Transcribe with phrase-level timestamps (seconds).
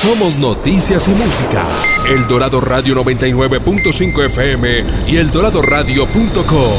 [0.00, 1.66] Somos noticias y música.
[2.08, 6.78] El Dorado Radio 99.5 FM y eldoradoradio.com.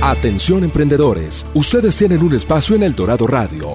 [0.00, 3.74] Atención emprendedores, ustedes tienen un espacio en El Dorado Radio.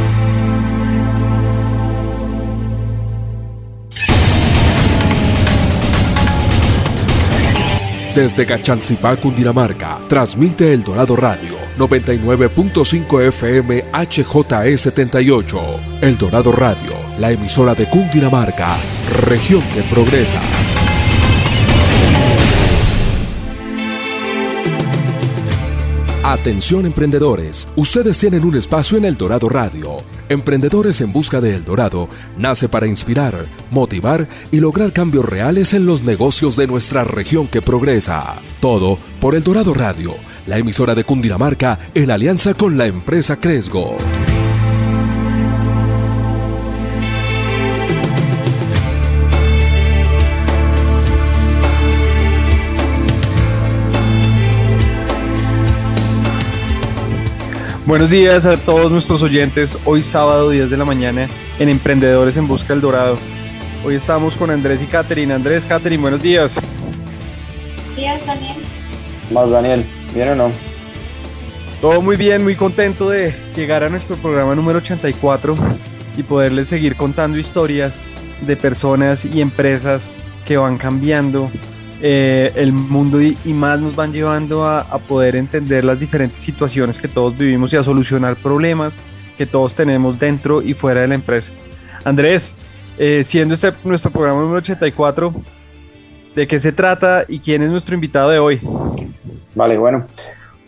[8.13, 15.59] Desde Cachancipá, Cundinamarca, transmite El Dorado Radio 99.5 FM HJE78.
[16.01, 18.75] El Dorado Radio, la emisora de Cundinamarca,
[19.21, 20.41] región que progresa.
[26.23, 29.97] Atención emprendedores, ustedes tienen un espacio en El Dorado Radio.
[30.31, 35.85] Emprendedores en Busca de El Dorado nace para inspirar, motivar y lograr cambios reales en
[35.85, 38.35] los negocios de nuestra región que progresa.
[38.61, 40.15] Todo por El Dorado Radio,
[40.47, 43.97] la emisora de Cundinamarca en alianza con la empresa Cresgo.
[57.87, 59.75] Buenos días a todos nuestros oyentes.
[59.85, 63.15] Hoy sábado 10 de la mañana en Emprendedores en Busca del Dorado.
[63.83, 65.33] Hoy estamos con Andrés y Catherine.
[65.33, 66.59] Andrés, Catherine, buenos días.
[66.59, 68.57] Buenos días, Daniel.
[69.31, 70.51] Más Daniel, ¿bien o no?
[71.81, 75.55] Todo muy bien, muy contento de llegar a nuestro programa número 84
[76.17, 77.99] y poderles seguir contando historias
[78.41, 80.11] de personas y empresas
[80.45, 81.49] que van cambiando
[82.03, 87.07] eh, el mundo y, más nos van llevando a, poder entender las diferentes situaciones que
[87.07, 88.93] todos vivimos y a solucionar problemas
[89.37, 91.51] que todos tenemos dentro y fuera de la empresa.
[92.03, 92.55] Andrés,
[92.97, 95.33] eh, siendo este nuestro programa número 84,
[96.33, 98.59] ¿de qué se trata y quién es nuestro invitado de hoy?
[99.53, 100.05] Vale, bueno,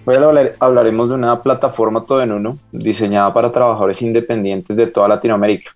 [0.06, 0.16] hoy
[0.60, 5.72] hablaremos de una plataforma todo en uno diseñada para trabajadores independientes de toda Latinoamérica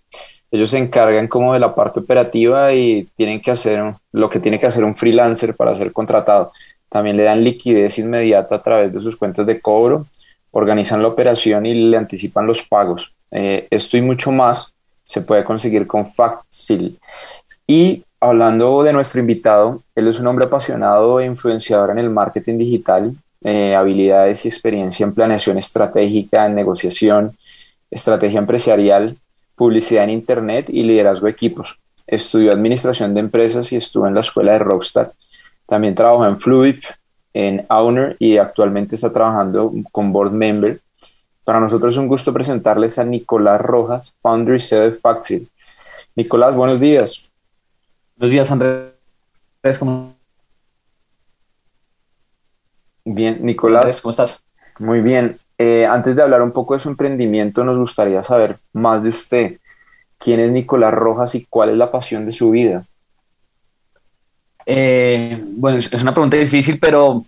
[0.52, 4.60] ellos se encargan como de la parte operativa y tienen que hacer lo que tiene
[4.60, 6.52] que hacer un freelancer para ser contratado.
[6.90, 10.08] También le dan liquidez inmediata a través de sus cuentas de cobro,
[10.52, 13.14] organizan la operación y le anticipan los pagos.
[13.32, 16.98] Eh, esto y mucho más se puede conseguir con Factsil.
[17.66, 22.58] Y hablando de nuestro invitado, él es un hombre apasionado e influenciador en el marketing
[22.58, 27.38] digital, eh, habilidades y experiencia en planeación estratégica, en negociación,
[27.92, 29.18] estrategia empresarial,
[29.58, 31.80] publicidad en Internet y liderazgo de equipos.
[32.06, 35.12] Estudió administración de empresas y estuvo en la escuela de Rockstar.
[35.66, 36.78] También trabajó en Fluid,
[37.34, 40.80] en Owner y actualmente está trabajando con Board Member.
[41.44, 45.48] Para nosotros es un gusto presentarles a Nicolás Rojas, founder y CEO de.
[46.16, 47.32] Nicolás, buenos días.
[48.16, 48.94] Buenos días, Andrés.
[49.80, 50.14] ¿Cómo?
[53.04, 54.02] Bien, Nicolás.
[54.02, 54.44] ¿Cómo estás?
[54.80, 55.36] Muy bien.
[55.60, 59.58] Eh, antes de hablar un poco de su emprendimiento, nos gustaría saber más de usted.
[60.18, 62.86] ¿Quién es Nicolás Rojas y cuál es la pasión de su vida?
[64.66, 67.26] Eh, bueno, es una pregunta difícil, pero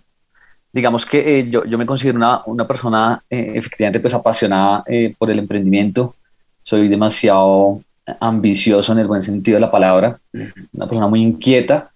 [0.72, 4.84] digamos que eh, yo, yo, me considero una, una persona efectivamente pues apasionada
[5.18, 6.14] por el emprendimiento.
[6.62, 7.80] Soy demasiado
[8.20, 10.20] ambicioso en el buen sentido de la palabra,
[10.72, 11.90] una persona muy inquieta,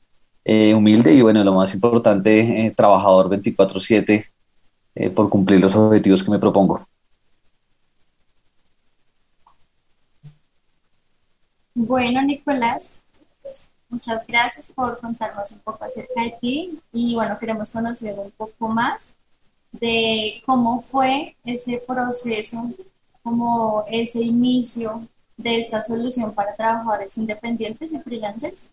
[0.45, 4.34] humilde y bueno, lo más importante, trabajador 24/7
[4.95, 6.81] eh, por cumplir los objetivos que me propongo.
[11.75, 13.03] Bueno, Nicolás,
[13.89, 18.69] muchas gracias por contarnos un poco acerca de ti y bueno, queremos conocer un poco
[18.69, 19.15] más
[19.73, 22.71] de cómo fue ese proceso,
[23.23, 28.69] como ese inicio de esta solución para trabajadores independientes y freelancers.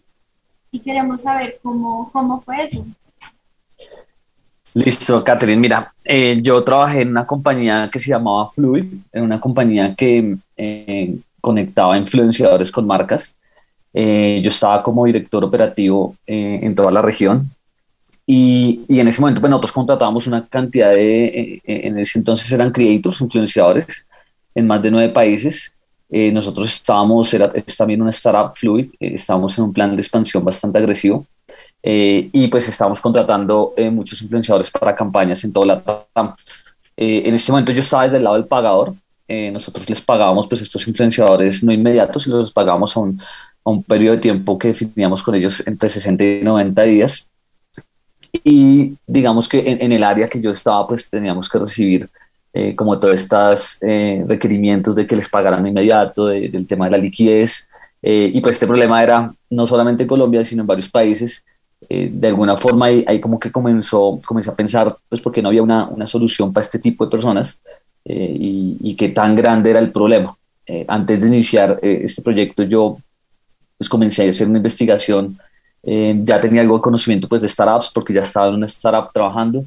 [0.70, 2.86] Y queremos saber cómo, cómo fue eso.
[4.74, 5.60] Listo, Catherine.
[5.60, 10.38] Mira, eh, yo trabajé en una compañía que se llamaba Fluid, en una compañía que
[10.56, 13.36] eh, conectaba influenciadores con marcas.
[13.94, 17.52] Eh, yo estaba como director operativo en toda la región
[18.26, 22.72] y, y, en ese momento pues, nosotros contratábamos una cantidad de, en ese entonces eran
[22.72, 24.08] creators, influenciadores,
[24.56, 25.74] en más de nueve países.
[26.10, 30.78] nosotros estábamos, era, es también una startup Fluid, estábamos en un plan de expansión bastante
[30.78, 31.26] agresivo.
[31.84, 36.36] Eh, y pues estamos contratando eh, muchos influenciadores para campañas en toda la TAM.
[36.96, 38.94] Eh, en este momento yo estaba desde el lado del pagador.
[39.54, 43.22] nosotros les pagábamos pues estos influenciadores no inmediatos y los pagábamos a un,
[43.64, 47.28] a un periodo de tiempo que definíamos con ellos entre 60 y 90 días.
[48.44, 52.10] Y digamos que en, el área que yo estaba, pues teníamos que recibir
[52.54, 56.98] eh, como todos estos eh, requerimientos de que les pagaran inmediato, del tema de la
[56.98, 57.68] liquidez.
[58.02, 61.44] y pues este problema era no solamente en Colombia, sino en varios países.
[61.90, 65.64] De alguna forma ahí, ahí, como que comenzó, comencé a pensar, pues porque no había
[65.64, 67.60] una, una solución para este tipo de personas
[68.06, 70.36] y, y qué tan grande era el problema.
[70.88, 72.98] antes de iniciar este proyecto yo
[73.78, 75.38] pues comencé a hacer una investigación
[75.84, 79.12] eh, ya tenía algo de conocimiento pues de startups porque ya estaba en una startup
[79.12, 79.66] trabajando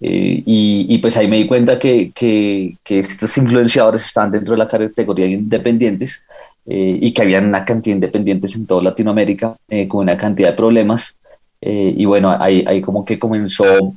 [0.00, 4.54] eh, y, y, pues ahí me di cuenta que, que, que, estos influenciadores están dentro
[4.54, 6.24] de la categoría de independientes
[6.66, 9.54] eh, y que había una cantidad de independientes en toda Latinoamérica
[9.86, 11.14] con una cantidad de problemas
[11.64, 13.94] y bueno, ahí, ahí como que comenzó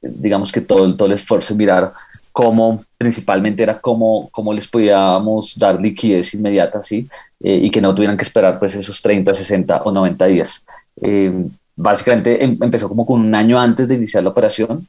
[0.00, 1.92] digamos que todo, todo el esfuerzo de mirar
[2.32, 7.08] cómo principalmente era cómo, cómo les podíamos dar liquidez inmediata, ¿sí?
[7.40, 10.64] Eh, y que no tuvieran que esperar pues esos 30, 60 o 90 días.
[11.00, 14.86] Eh, básicamente em, empezó como con un año antes de iniciar la operación.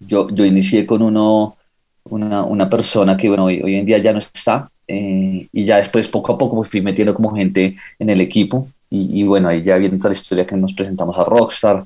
[0.00, 1.56] Yo, yo inicié con uno,
[2.04, 5.76] una, una persona que bueno, hoy, hoy, en día ya no está eh, y ya
[5.76, 9.62] después poco a poco fui metiendo como gente en el equipo y, y bueno, ahí
[9.62, 11.84] ya viene toda la historia que nos presentamos a Rockstar,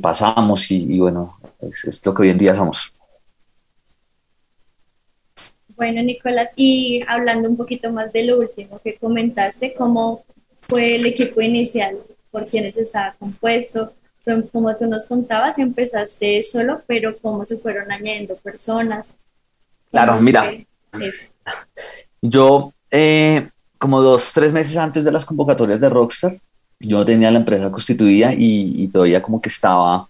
[0.00, 2.90] pasamos y, y bueno, es, es lo que hoy en día somos.
[5.76, 10.24] Bueno, Nicolás, y hablando un poquito más de lo último que comentaste, ¿cómo
[10.60, 11.98] fue el equipo inicial?
[12.32, 13.92] ¿Por quiénes estaba compuesto?
[14.52, 19.14] Como tú nos contabas, empezaste solo, pero ¿cómo se fueron añadiendo personas?
[19.90, 20.52] Claro, mira,
[22.20, 26.38] yo eh, como dos, tres meses antes de las convocatorias de Rockstar,
[26.80, 30.08] yo tenía la empresa constituida y, todavía como que estaba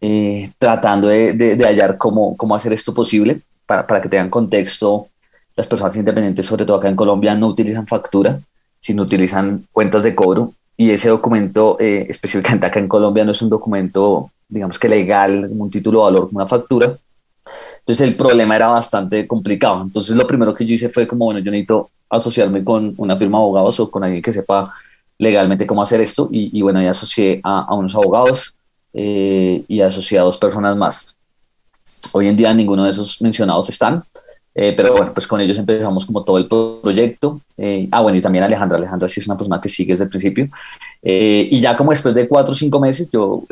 [0.00, 5.08] eh, tratando de, de, hallar cómo, cómo hacer esto posible para, para que tengan contexto,
[5.56, 8.40] las personas independientes, sobre todo acá en Colombia, no utilizan factura,
[8.80, 10.52] sino utilizan cuentas de cobro.
[10.76, 15.48] Y ese documento, eh, específicamente acá en Colombia, no es un documento, digamos que legal,
[15.50, 16.96] un título de valor, como una factura.
[17.78, 19.82] Entonces el problema era bastante complicado.
[19.82, 23.38] Entonces lo primero que yo hice fue como, bueno, yo necesito asociarme con una firma
[23.38, 24.72] de abogados o con alguien que sepa
[25.18, 26.28] legalmente cómo hacer esto.
[26.32, 28.54] Y, y bueno, ya asocié a, a unos abogados
[28.92, 31.16] eh, y asocié a dos personas más.
[32.12, 34.04] Hoy en día ninguno de esos mencionados están,
[34.54, 37.40] eh, pero bueno, pues con ellos empezamos como todo el proyecto.
[37.56, 38.78] Eh, ah, bueno, y también Alejandra.
[38.78, 40.48] Alejandra sí es una persona que sigue desde el principio.
[41.02, 43.42] Eh, y ya como después de cuatro o cinco meses, yo,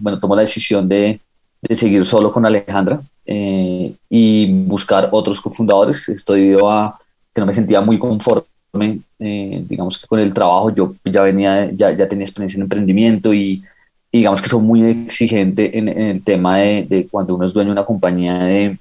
[0.00, 1.20] bueno, tomo la decisión de,
[1.60, 6.08] de seguir solo con Alejandra y buscar otros cofundadores.
[6.08, 6.98] Esto debido a
[7.34, 10.70] que no me sentía muy conforme, digamos que con el trabajo.
[10.74, 13.62] Yo ya venía, ya, ya tenía experiencia en emprendimiento y
[14.12, 17.72] digamos que soy muy exigente en, el tema de, de, cuando uno es dueño de
[17.72, 18.78] una compañía de,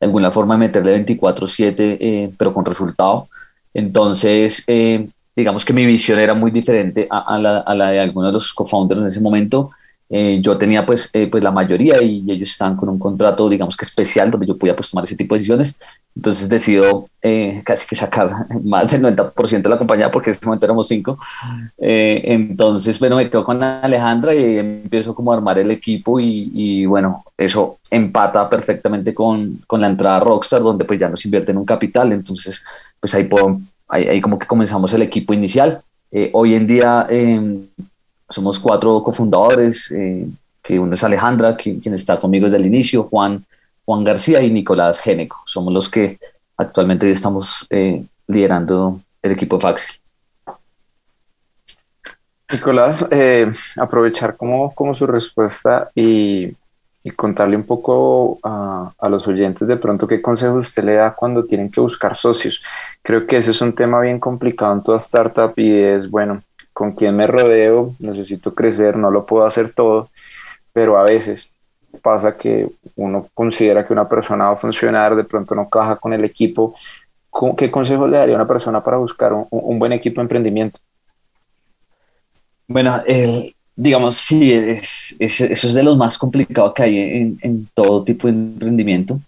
[0.00, 3.28] de alguna forma meterle 24/7 eh, pero con resultado.
[3.74, 8.00] Entonces, eh, digamos que mi visión era muy diferente a, a, la, a la, de
[8.00, 9.70] algunos de los co-founders en ese momento
[10.10, 13.76] eh, yo tenía pues, eh, pues la mayoría y ellos estaban con un contrato, digamos
[13.76, 15.78] que especial, donde yo podía pues tomar ese tipo de decisiones.
[16.16, 18.30] Entonces decido eh, casi que sacar
[18.64, 21.18] más del 90% de la compañía porque en ese momento éramos cinco.
[21.76, 26.86] entonces, bueno, me quedo con Alejandra y empiezo como a armar el equipo y, y
[26.86, 31.52] bueno, eso empata perfectamente con, con, la entrada a Rockstar, donde pues ya nos invierte
[31.52, 32.12] en un capital.
[32.12, 32.64] Entonces,
[32.98, 35.82] pues ahí, puedo, ahí, ahí como que comenzamos el equipo inicial.
[36.32, 37.68] hoy en día em,
[38.28, 40.26] somos cuatro cofundadores, eh,
[40.62, 43.44] que uno es Alejandra, quien está conmigo desde el inicio, Juan,
[43.84, 45.42] Juan García y Nicolás Géneco.
[45.46, 46.18] Somos los que
[46.56, 49.98] actualmente estamos eh, liderando el equipo Faxi.
[52.50, 56.52] Nicolás, eh, aprovechar como, como su respuesta y,
[57.16, 61.70] contarle un poco a, los oyentes de pronto qué consejo usted le da cuando tienen
[61.70, 62.60] que buscar socios.
[63.02, 66.42] Creo que ese es un tema bien complicado en toda startup y es, bueno,
[66.78, 70.10] con quién me rodeo, necesito crecer, no lo puedo hacer todo,
[70.72, 71.52] pero a veces
[72.00, 76.12] pasa que uno considera que una persona va a funcionar, de pronto no caja con
[76.12, 76.76] el equipo.
[77.56, 80.78] ¿Qué consejo le daría a una persona para buscar un, buen equipo de emprendimiento?
[82.68, 83.02] Bueno,
[83.74, 88.28] digamos, sí, es, es, eso es de los más complicados que hay en, todo tipo
[88.28, 89.18] de emprendimiento.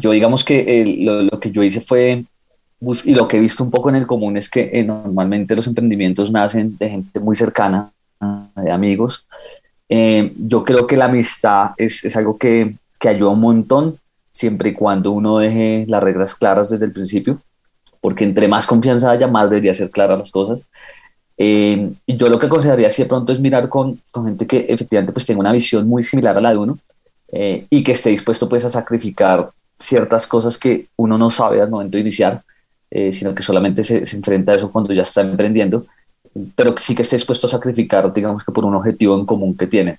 [0.00, 0.94] Yo digamos que
[1.28, 2.24] lo, que yo hice fue
[2.80, 5.66] y lo que he visto un poco en el común es que eh, normalmente los
[5.66, 7.90] emprendimientos nacen de gente muy cercana,
[8.56, 9.26] de amigos.
[9.88, 13.98] Eh, yo creo que la amistad es, es algo que, que, ayuda un montón,
[14.30, 17.40] siempre y cuando uno deje las reglas claras desde el principio,
[18.00, 20.68] porque entre más confianza haya, más debería ser claras las cosas.
[21.36, 24.66] Eh, y yo lo que aconsejaría si de pronto es mirar con, con, gente que
[24.68, 26.78] efectivamente pues tenga una visión muy similar a la de uno
[27.30, 31.96] y que esté dispuesto pues a sacrificar ciertas cosas que uno no sabe al momento
[31.96, 32.42] de iniciar
[32.90, 35.86] eh, sino que solamente se, enfrenta a eso cuando ya está emprendiendo,
[36.54, 39.66] pero sí que esté dispuesto a sacrificar, digamos que por un objetivo en común que
[39.66, 39.98] tiene.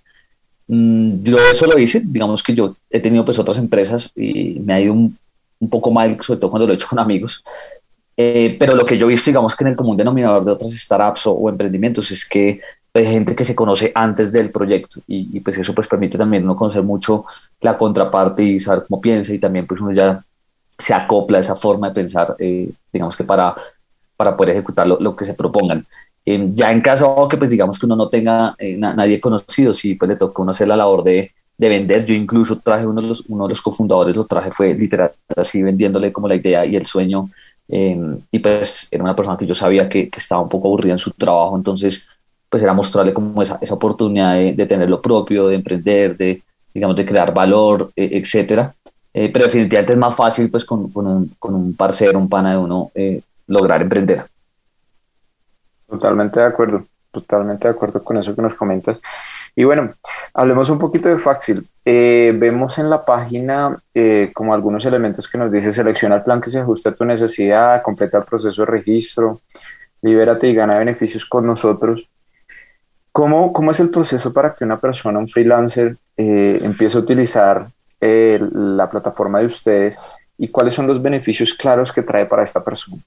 [0.67, 4.73] Mm, yo eso lo hice, digamos que yo he tenido pues otras empresas y me
[4.73, 5.17] ha ido un,
[5.59, 7.43] un poco mal, sobre todo cuando lo he hecho con amigos.
[8.17, 10.71] Eh, pero lo que yo he visto, digamos que en el común denominador de otras
[10.71, 12.59] startups o, o emprendimientos es que
[12.93, 16.43] hay gente que se conoce antes del proyecto y, y, pues eso pues permite también
[16.43, 17.25] uno conocer mucho
[17.61, 20.23] la contraparte y saber cómo piensa y también pues uno ya
[20.79, 23.55] se acopla esa forma de pensar, eh, digamos que para,
[24.15, 25.85] para poder ejecutar lo, que se propongan.
[26.25, 29.73] Eh, ya en caso que pues digamos que uno no tenga eh, na nadie conocido,
[29.73, 32.05] sí pues le toca uno hacer la labor de, de vender.
[32.05, 35.61] Yo incluso traje uno de los, uno de los cofundadores, lo traje fue literal así
[35.61, 37.29] vendiéndole como la idea y el sueño.
[37.67, 40.93] Eh, y pues era una persona que yo sabía que, que, estaba un poco aburrida
[40.93, 42.07] en su trabajo, entonces
[42.49, 46.41] pues era mostrarle como esa, esa oportunidad de, de, tener lo propio, de emprender, de
[46.73, 48.75] digamos de crear valor, eh, etcétera.
[49.13, 52.51] Eh, pero definitivamente es más fácil pues con, con, un, con un parcero, un pana
[52.51, 54.23] de uno, eh, lograr emprender.
[55.87, 58.99] Totalmente de acuerdo, totalmente de acuerdo con eso que nos comentas.
[59.55, 59.93] Y bueno,
[60.33, 61.67] hablemos un poquito de Faxil.
[61.83, 66.39] Eh, vemos en la página eh, como algunos elementos que nos dice selecciona el plan
[66.39, 69.41] que se ajuste a tu necesidad, completa el proceso de registro,
[70.01, 72.07] libérate y gana beneficios con nosotros.
[73.11, 77.67] ¿Cómo, cómo es el proceso para que una persona, un freelancer, eh, empiece a utilizar
[78.01, 79.99] eh, la plataforma de ustedes
[80.37, 83.01] y cuáles son los beneficios claros que trae para esta persona?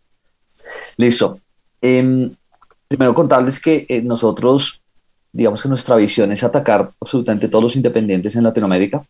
[0.96, 1.38] Listo.
[1.80, 2.30] Eh,
[2.88, 4.82] primero contarles que eh, nosotros
[5.32, 9.02] digamos que nuestra visión es atacar absolutamente todos los independientes en Latinoamérica.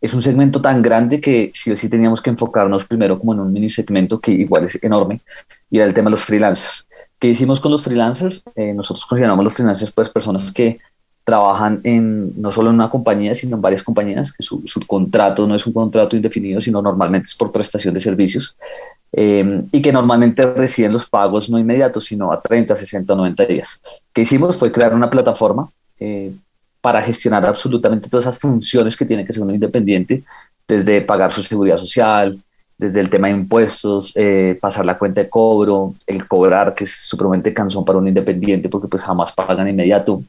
[0.00, 3.40] Es un segmento tan grande que sí o sí teníamos que enfocarnos primero como en
[3.40, 5.20] un mini segmento que igual es enorme
[5.70, 6.86] y era el tema de los freelancers.
[7.18, 8.42] ¿Qué hicimos con los freelancers?
[8.54, 10.78] Eh, nosotros consideramos los freelancers pues personas que
[11.26, 15.44] trabajan en no solo en una compañía, sino en varias compañías, que su, su contrato
[15.48, 18.54] no es un contrato indefinido, sino normalmente es por prestación de servicios
[19.12, 23.82] eh, y que normalmente reciben los pagos no inmediatos, sino a 30, 60, 90 días.
[24.12, 24.56] ¿Qué hicimos?
[24.56, 25.68] Fue crear una plataforma
[25.98, 26.32] eh,
[26.80, 30.22] para gestionar absolutamente todas esas funciones que tiene que ser uno independiente,
[30.68, 32.40] desde pagar su seguridad social,
[32.78, 36.94] desde el tema de impuestos, eh, pasar la cuenta de cobro, el cobrar, que es
[36.94, 40.22] supremamente cansón para un independiente porque pues jamás pagan inmediato,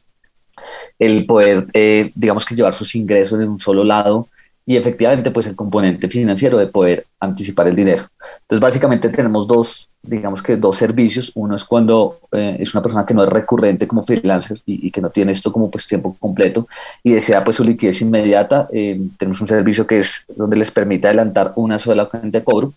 [0.98, 4.28] el poder, eh, digamos que llevar sus ingresos en un solo lado
[4.68, 8.02] y efectivamente pues el componente financiero de poder anticipar el dinero.
[8.42, 11.32] Entonces básicamente tenemos dos, digamos que dos servicios.
[11.34, 15.00] Uno es cuando eh, es una persona que no es recurrente como freelancer y, que
[15.00, 16.68] no tiene esto como pues tiempo completo
[17.02, 18.68] y desea pues su liquidez inmediata.
[18.70, 22.74] Eh, tenemos un servicio que es donde les permite adelantar una sola cuenta de cobro.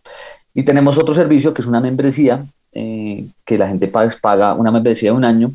[0.53, 5.11] Y tenemos otro servicio que es una membresía que la gente paga, paga una membresía
[5.11, 5.51] de un año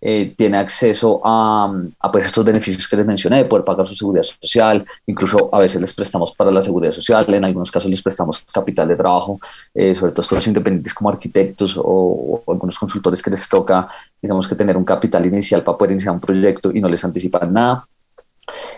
[0.00, 3.94] eh, tiene acceso a, a, pues estos beneficios que les mencioné, de poder pagar su
[3.94, 8.02] seguridad social, incluso a veces les prestamos para la seguridad social, en algunos casos les
[8.02, 9.40] prestamos capital de trabajo,
[9.74, 13.88] eh, sobre todo estos independientes como arquitectos o, o, algunos consultores que les toca,
[14.22, 17.52] digamos que tener un capital inicial para poder iniciar un proyecto y no les anticipan
[17.52, 17.86] nada.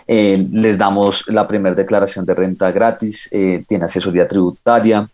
[0.07, 5.07] Eh, les damos la primera declaración de renta gratis, eh, tiene asesoría tributaria,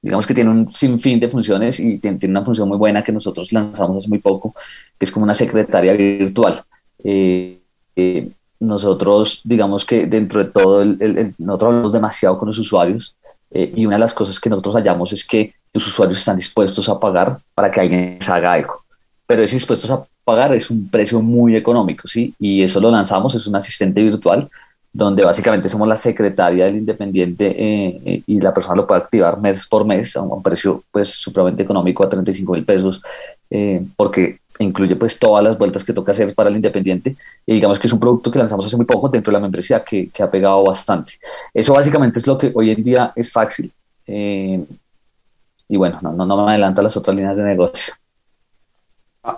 [0.00, 3.52] digamos que tiene un sinfín de funciones y tiene, una función muy buena que nosotros
[3.52, 4.54] lanzamos hace muy poco,
[4.98, 6.62] que es como una secretaria virtual.
[7.02, 7.60] Eh,
[7.96, 12.58] eh, nosotros, digamos que dentro de todo, el, el, el, nosotros hablamos demasiado con los
[12.58, 13.14] usuarios
[13.50, 16.88] eh, y una de las cosas que nosotros hallamos es que los usuarios están dispuestos
[16.88, 18.84] a pagar para que alguien les haga algo.
[19.26, 22.34] Pero ese dispuestos a pagar es un precio muy económico, ¿sí?
[22.38, 24.48] Y eso lo lanzamos, es un asistente virtual
[24.92, 29.38] donde básicamente somos la secretaria del independiente eh, eh, y la persona lo puede activar
[29.38, 33.02] mes por mes a un precio pues supremamente económico a 35 mil pesos
[33.50, 37.16] eh, porque incluye pues todas las vueltas que toca hacer para el independiente
[37.46, 39.84] y digamos que es un producto que lanzamos hace muy poco dentro de la membresía
[39.84, 41.12] que, que ha pegado bastante.
[41.52, 43.72] Eso básicamente es lo que hoy en día es fácil
[44.06, 47.92] y bueno, no, no, no me adelanta las otras líneas de negocio.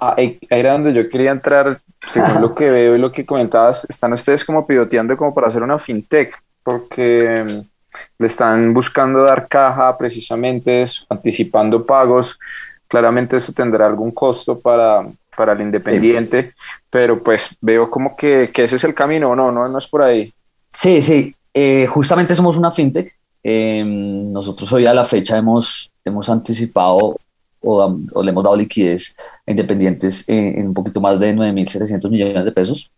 [0.00, 3.87] Ah, ahí era donde yo quería entrar, según lo que veo y lo que comentabas,
[3.88, 7.70] están ustedes como pivoteando como para hacer una fintech, porque mm,
[8.18, 12.38] le están buscando dar caja precisamente, anticipando pagos,
[12.87, 15.06] claramente eso tendrá algún costo para,
[15.37, 16.62] para el independiente, sí.
[16.88, 20.02] pero pues veo como que, que, ese es el camino, no, no, no es por
[20.02, 20.32] ahí.
[20.68, 26.28] Sí, sí, eh, justamente somos una fintech, eh, nosotros hoy a la fecha hemos, hemos
[26.28, 27.16] anticipado
[27.61, 32.11] o, o, le hemos dado liquidez a independientes en, en un poquito más de 9.700
[32.11, 32.90] millones de pesos.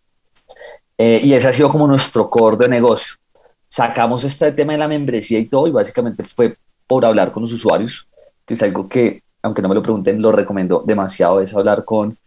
[0.97, 3.15] Eh, y ese ha sido como nuestro core de negocio.
[3.67, 7.51] Sacamos este tema de la membresía y todo, y básicamente fue por hablar con los
[7.51, 8.07] usuarios,
[8.45, 12.17] que es algo que, aunque no me lo pregunten, lo recomiendo demasiado, es hablar con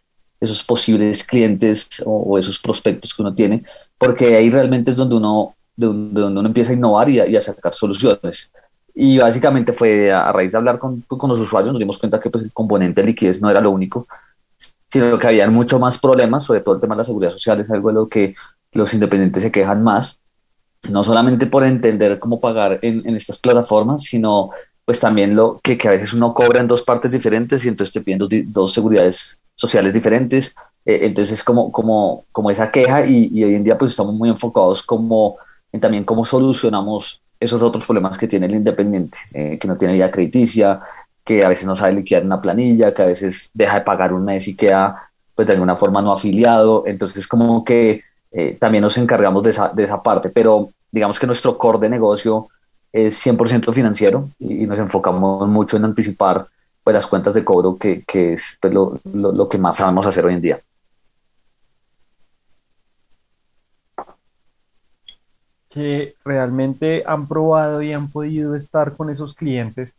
[0.40, 3.62] esos posibles clientes o, o esos prospectos que uno tiene,
[3.96, 7.36] porque ahí realmente es donde uno, de donde uno empieza a innovar y a, y
[7.36, 8.50] a sacar soluciones.
[8.98, 12.30] Y básicamente fue a, raíz de hablar con, con, los usuarios, nos dimos cuenta que
[12.30, 14.06] pues, el componente de liquidez no era lo único,
[14.90, 17.70] sino que había mucho más problemas, sobre todo el tema de la seguridad social, es
[17.70, 18.34] algo de lo que
[18.72, 20.18] los independientes se quejan más,
[20.88, 24.50] no solamente por entender cómo pagar en, en estas plataformas, sino
[24.86, 27.92] pues también lo que, que, a veces uno cobra en dos partes diferentes y entonces
[27.92, 30.54] te piden dos, dos seguridades sociales diferentes.
[30.86, 34.14] Eh, entonces es como, como, como esa queja y, y, hoy en día pues estamos
[34.14, 35.36] muy enfocados como
[35.70, 39.94] en también cómo solucionamos esos otros problemas que tiene el independiente, eh, que no tiene
[39.94, 40.80] vida crediticia,
[41.24, 44.24] que a veces no sabe liquidar una planilla, que a veces deja de pagar un
[44.24, 46.84] mes y queda pues de alguna forma no afiliado.
[46.86, 48.02] Entonces como que
[48.32, 51.90] eh, también nos encargamos de esa, de esa parte, pero digamos que nuestro core de
[51.90, 52.48] negocio
[52.92, 56.46] es 100% financiero y, nos enfocamos mucho en anticipar
[56.82, 60.06] pues, las cuentas de cobro, que, que es pues, lo, lo, lo, que más sabemos
[60.06, 60.60] hacer hoy en día.
[65.76, 69.94] Que realmente han probado y han podido estar con esos clientes.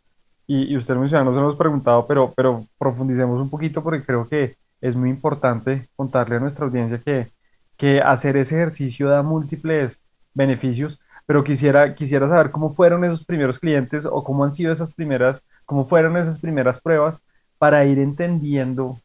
[0.46, 4.28] Y, y usted menciona, no se hemos preguntado, pero, pero profundicemos un poquito porque creo
[4.28, 7.30] que es muy importante contarle a nuestra audiencia que,
[7.76, 10.02] que hacer ese ejercicio da múltiples
[10.34, 14.92] beneficios, pero quisiera, quisiera saber cómo fueron esos primeros clientes o cómo han sido esas
[14.94, 17.22] primeras, cómo fueron esas primeras pruebas
[17.58, 18.98] para ir entendiendo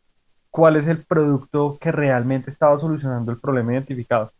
[0.51, 4.31] cuál es el producto que realmente estaba solucionando el problema identificado.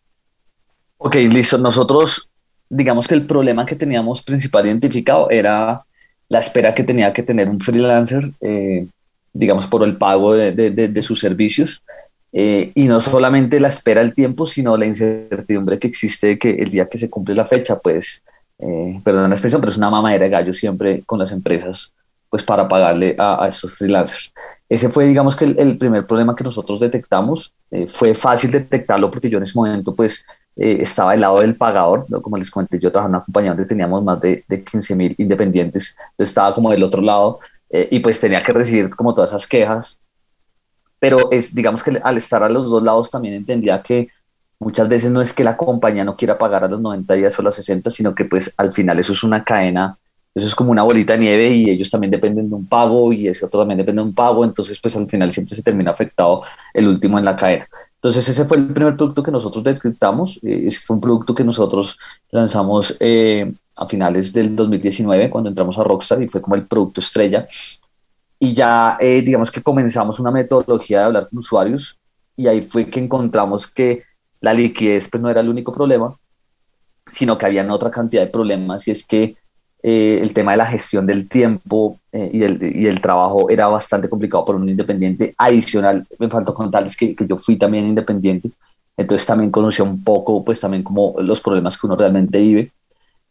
[1.06, 1.58] Ok, listo.
[1.58, 2.30] Nosotros,
[2.70, 5.84] digamos que el problema que teníamos principal identificado era
[6.30, 8.88] la espera que tenía que tener un freelancer, eh,
[9.34, 11.84] digamos, por el pago de, de, de, de sus servicios.
[12.32, 16.70] Eh, y no solamente la espera del tiempo, sino la incertidumbre que existe que el
[16.70, 18.24] día que se cumple la fecha, pues,
[18.60, 21.92] eh, perdón la expresión, pero es una mamadera de gallo siempre con las empresas,
[22.30, 24.32] pues para pagarle a, a estos freelancers.
[24.70, 27.52] Ese fue, digamos que el, el, primer problema que nosotros detectamos.
[27.70, 30.24] Eh, fue fácil detectarlo porque yo en ese momento, pues,
[30.56, 33.66] eh, estaba del lado del pagador, como les comenté, yo trabajaba en una compañía donde
[33.66, 38.00] teníamos más de, de 15 mil independientes, entonces estaba como del otro lado eh, y
[38.00, 40.00] pues tenía que recibir como todas esas quejas.
[41.00, 44.10] Pero es, digamos que al estar a los dos lados también entendía que
[44.60, 47.42] muchas veces no es que la compañía no quiera pagar a los 90 días o
[47.42, 49.98] a los 60, sino que pues al final eso es una cadena,
[50.36, 53.28] eso es como una bolita de nieve y ellos también dependen de un pago y
[53.28, 56.44] ese otro también depende de un pago, entonces pues al final siempre se termina afectado
[56.74, 57.68] el último en la cadena.
[58.04, 61.46] Entonces ese fue el primer producto que nosotros detectamos, eh, ese fue un producto que
[61.46, 61.98] nosotros
[62.32, 67.00] lanzamos eh, a finales del 2019 cuando entramos a Rockstar y fue como el producto
[67.00, 67.46] estrella.
[68.38, 71.98] Y ya eh, digamos que comenzamos una metodología de hablar con usuarios
[72.36, 74.04] y ahí fue que encontramos que
[74.42, 76.14] la liquidez pues no era el único problema,
[77.10, 79.38] sino que había otra cantidad de problemas y es que
[79.84, 83.68] eh, el tema de la gestión del tiempo eh, y, el, y, el, trabajo era
[83.68, 86.08] bastante complicado por un independiente adicional.
[86.18, 88.50] Me faltó contarles que, que yo fui también independiente,
[88.98, 92.72] entonces también conocí un poco pues también como los problemas que uno realmente vive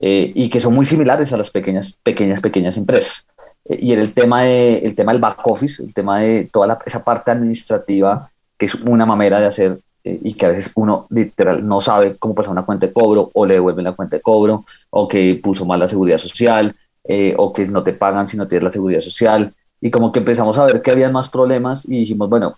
[0.05, 3.25] eh, y que son muy similares a las pequeñas, pequeñas, pequeñas empresas.
[3.65, 6.67] Eh, y era el tema, de, el tema del back office, el tema de toda
[6.67, 11.07] la, esa parte administrativa, que es una mamera de hacer y que a veces uno
[11.11, 14.23] literal no sabe cómo pasar una cuenta de cobro o le devuelven la cuenta de
[14.23, 18.37] cobro o que puso mal la seguridad social eh, o que no te pagan si
[18.37, 19.55] no tienes la seguridad social.
[19.81, 22.57] Y como que empezamos a ver que había más problemas y dijimos, bueno,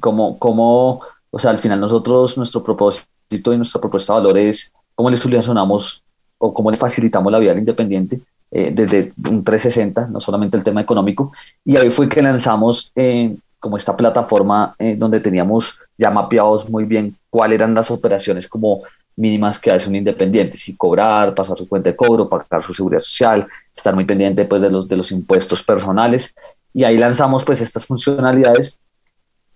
[0.00, 4.72] como, como, o sea, al final nosotros, nuestro propósito y nuestra propuesta de valor es
[4.94, 6.02] cómo le solucionamos
[6.38, 8.20] o cómo le facilitamos la vida al independiente
[8.50, 11.32] eh, desde un 360, no solamente el tema económico.
[11.64, 16.84] Y ahí fue que lanzamos eh, como esta plataforma eh, donde teníamos ya mapeados muy
[16.84, 18.82] bien cuáles eran las operaciones como
[19.16, 23.00] mínimas que hace un independiente, si cobrar, pasar su cuenta de cobro, pagar su seguridad
[23.00, 26.34] social, estar muy pendiente pues, de, los, de los impuestos personales.
[26.74, 28.78] Y ahí lanzamos pues estas funcionalidades,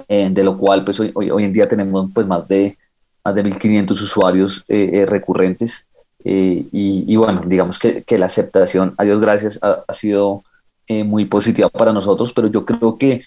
[0.09, 2.79] eh, de lo cual pues hoy, hoy, hoy, en día tenemos pues más de,
[3.23, 5.87] más de 1.500 usuarios eh, recurrentes
[6.25, 10.43] eh, y, y, bueno, digamos que, que, la aceptación, a Dios gracias, ha, ha sido
[10.91, 13.23] eh, muy positiva para nosotros, pero yo creo que,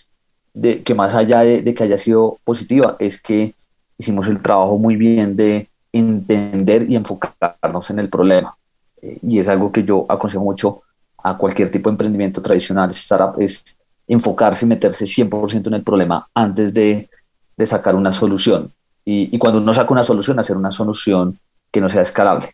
[0.53, 3.53] de, que más allá de, que haya sido positiva, es que
[3.97, 8.55] hicimos el trabajo muy bien de entender y enfocarnos en el problema.
[9.01, 10.81] Eh, y es algo que yo aconsejo mucho
[11.23, 13.63] a cualquier tipo de emprendimiento tradicional, startup, es
[14.07, 17.09] enfocarse y meterse 100% en el problema antes de,
[17.55, 18.71] de sacar una solución.
[19.03, 21.39] Y, cuando uno saca una solución, hacer una solución
[21.71, 22.47] que no sea escalable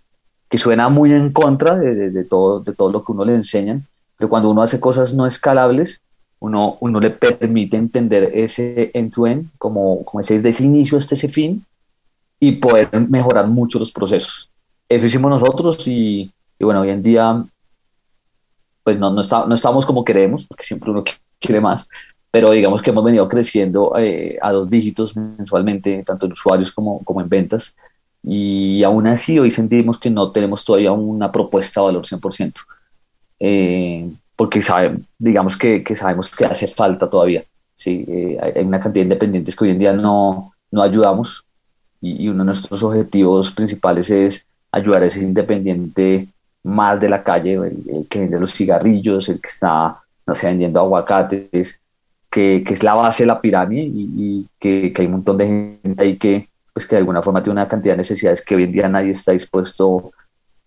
[0.50, 3.36] que suena muy en contra de, de, de, todo, de todo lo que uno le
[3.36, 3.86] enseñan,
[4.18, 6.02] pero cuando uno hace cosas no escalables,
[6.40, 11.16] uno, uno le permite entender ese end-to-end, -end, como, como ese desde ese inicio hasta
[11.16, 11.66] ese fin,
[12.40, 14.50] y poder mejorar mucho los procesos.
[14.88, 17.44] Eso hicimos nosotros y, y bueno, hoy en día
[18.88, 21.04] pues no, no, está, no estamos como queremos, porque siempre uno
[21.42, 21.90] quiere más,
[22.32, 27.04] pero digamos que hemos venido creciendo eh, a dos dígitos mensualmente, tanto en usuarios como,
[27.04, 27.76] como en ventas,
[28.24, 32.54] y aún así hoy sentimos que no tenemos todavía una propuesta de valor 100%,
[33.42, 37.44] eh, porque sabe, digamos que, que, sabemos que hace falta todavía.
[37.76, 38.06] ¿sí?
[38.08, 41.44] Eh, hay una cantidad de independientes que hoy en día no, no ayudamos
[42.00, 46.28] y, uno de nuestros objetivos principales es ayudar a ese independiente
[46.64, 50.80] más de la calle, el, que vende los cigarrillos, el que está, no sé, vendiendo
[50.80, 51.82] aguacates,
[52.30, 55.80] que, que es la base de la pirámide y, que, que, hay un montón de
[55.82, 58.66] gente ahí que, pues, que de alguna forma tiene una cantidad de necesidades que hoy
[58.66, 60.12] en día nadie está dispuesto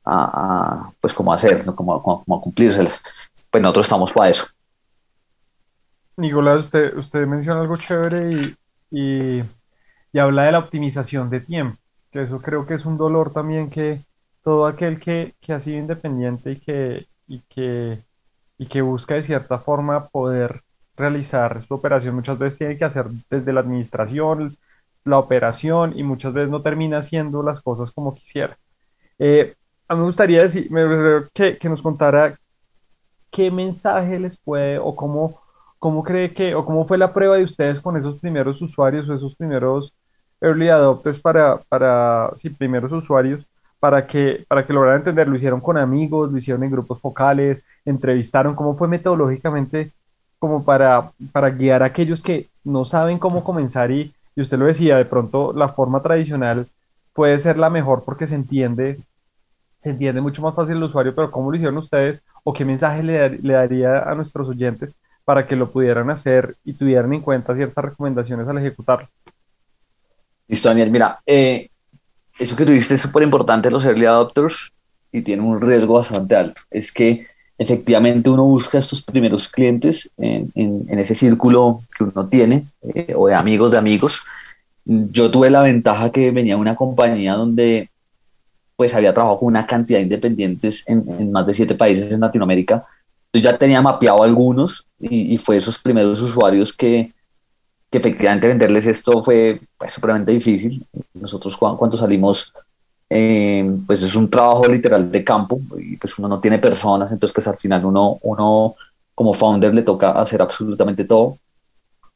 [0.04, 1.76] a, pues, como a hacer, ¿no?
[1.76, 3.02] como, como, a cumplírselas.
[3.50, 4.46] Pues nosotros estamos para eso.
[6.16, 8.54] Nicolás, usted, usted menciona algo chévere
[8.90, 9.42] y
[10.12, 11.78] y habla de la optimización de tiempo,
[12.10, 14.04] que eso creo que es un dolor también que
[14.42, 18.02] todo aquel que, ha sido independiente y que, y, que,
[18.58, 20.62] y que busca de cierta forma poder
[20.96, 24.56] realizar su operación muchas veces tiene que hacer desde la administración,
[25.04, 28.58] la operación y muchas veces no termina haciendo las cosas como quisiera.
[29.18, 29.54] Eh,
[29.88, 30.70] a mí me gustaría decir,
[31.34, 32.38] que, que nos contara
[33.30, 35.40] qué mensaje les puede o cómo,
[35.78, 39.14] cómo cree que, o cómo fue la prueba de ustedes con esos primeros usuarios o
[39.14, 39.92] esos primeros
[40.40, 43.44] early adopters para, para sí, primeros usuarios,
[43.78, 45.28] para que, para que lograran entender.
[45.28, 49.92] Lo hicieron con amigos, lo hicieron en grupos focales, entrevistaron, cómo fue metodológicamente
[50.38, 54.64] como para, para guiar a aquellos que no saben cómo comenzar y, y usted lo
[54.66, 56.66] decía, de pronto la forma tradicional
[57.12, 58.98] puede ser la mejor porque se entiende,
[59.78, 63.03] se entiende mucho más fácil el usuario, pero ¿cómo lo hicieron ustedes o qué mensaje
[63.03, 67.85] le, daría a nuestros oyentes para que lo pudieran hacer y tuvieran en cuenta ciertas
[67.85, 69.09] recomendaciones al ejecutarlo?
[70.48, 70.90] Listo, Daniel.
[70.90, 71.68] Mira, eh,
[72.38, 74.72] eso que tuviste es súper importante, los early adopters,
[75.12, 76.62] y tiene un riesgo bastante alto.
[76.70, 77.26] Es que
[77.59, 83.12] efectivamente uno busca a estos primeros clientes en, en, ese círculo que uno tiene, eh,
[83.14, 84.22] o de amigos de amigos.
[84.85, 87.90] Yo tuve la ventaja que venía de una compañía donde
[88.80, 92.20] pues había trabajado con una cantidad de independientes en, en más de siete países en
[92.20, 92.86] Latinoamérica.
[93.26, 97.12] Entonces ya tenía mapeado algunos y, y fue esos primeros usuarios que,
[97.90, 100.82] que efectivamente venderles esto fue pues, supremamente difícil.
[101.12, 102.54] Nosotros cuando salimos,
[103.10, 107.34] eh, pues es un trabajo literal de campo y pues uno no tiene personas, entonces
[107.34, 108.76] pues al final uno, uno
[109.14, 111.36] como founder le toca hacer absolutamente todo.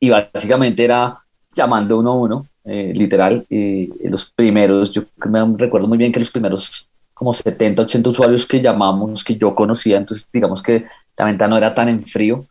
[0.01, 1.23] Y básicamente era
[1.55, 6.21] llamando uno a uno, eh, literal, y los primeros, yo me recuerdo muy bien que
[6.21, 10.85] los primeros como 70, 80 usuarios que llamamos, que yo conocía, entonces digamos que
[11.17, 12.45] la venta no era tan en frío,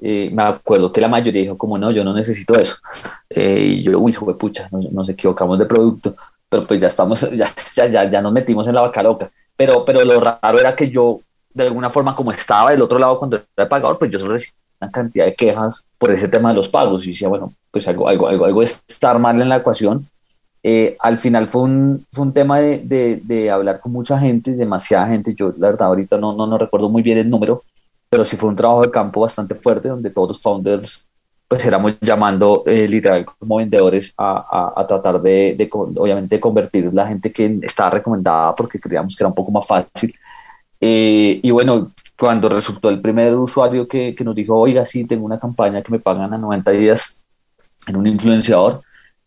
[0.00, 2.76] eh, me acuerdo que la mayoría dijo como no, yo no necesito eso.
[3.28, 6.14] Eh, y yo, uy, fue pucha, nos, equivocamos de producto,
[6.48, 9.30] pero pues ya estamos, ya, ya, ya, nos metimos en la vaca loca.
[9.56, 11.20] Pero, pero lo raro era que yo,
[11.52, 14.54] de alguna forma, como estaba del otro lado cuando era pagador, pues yo solo recibía
[14.80, 17.04] una cantidad de quejas por ese tema de los pagos.
[17.04, 20.08] Y decía, bueno, pues algo, algo, algo, algo estar mal en la ecuación.
[20.62, 24.52] Eh, al final fue un, fue un tema de, de, de, hablar con mucha gente,
[24.52, 25.34] demasiada gente.
[25.34, 27.62] Yo, la verdad, ahorita no, no, no recuerdo muy bien el número,
[28.10, 31.08] pero sí fue un trabajo de campo bastante fuerte donde todos los founders
[31.48, 37.06] pues éramos llamando eh, literal como vendedores a, a, tratar de, de, obviamente, convertir la
[37.08, 40.14] gente que estaba recomendada porque creíamos que era un poco más fácil.
[40.78, 45.24] Eh, y bueno, cuando resultó el primer usuario que, que, nos dijo, oiga, sí, tengo
[45.24, 47.17] una campaña que me pagan a 90 días
[47.88, 48.82] en un influenciador,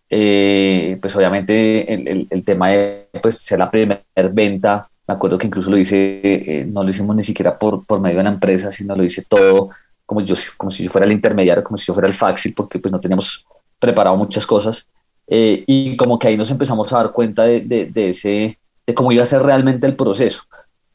[0.09, 5.69] eh, pues obviamente el, tema de pues, ser la primera venta me acuerdo que incluso
[5.69, 8.95] lo hice, eh, no lo hicimos ni siquiera por, por medio de una empresa, sino
[8.95, 9.69] lo hice todo
[10.05, 12.79] como, yo, como si yo fuera el intermediario, como si yo fuera el faxi, porque
[12.79, 13.45] pues no teníamos
[13.77, 14.87] preparado muchas cosas.
[15.27, 19.11] Eh, y como que ahí nos empezamos a dar cuenta de, de, ese, de cómo
[19.11, 20.43] iba a ser realmente el proceso.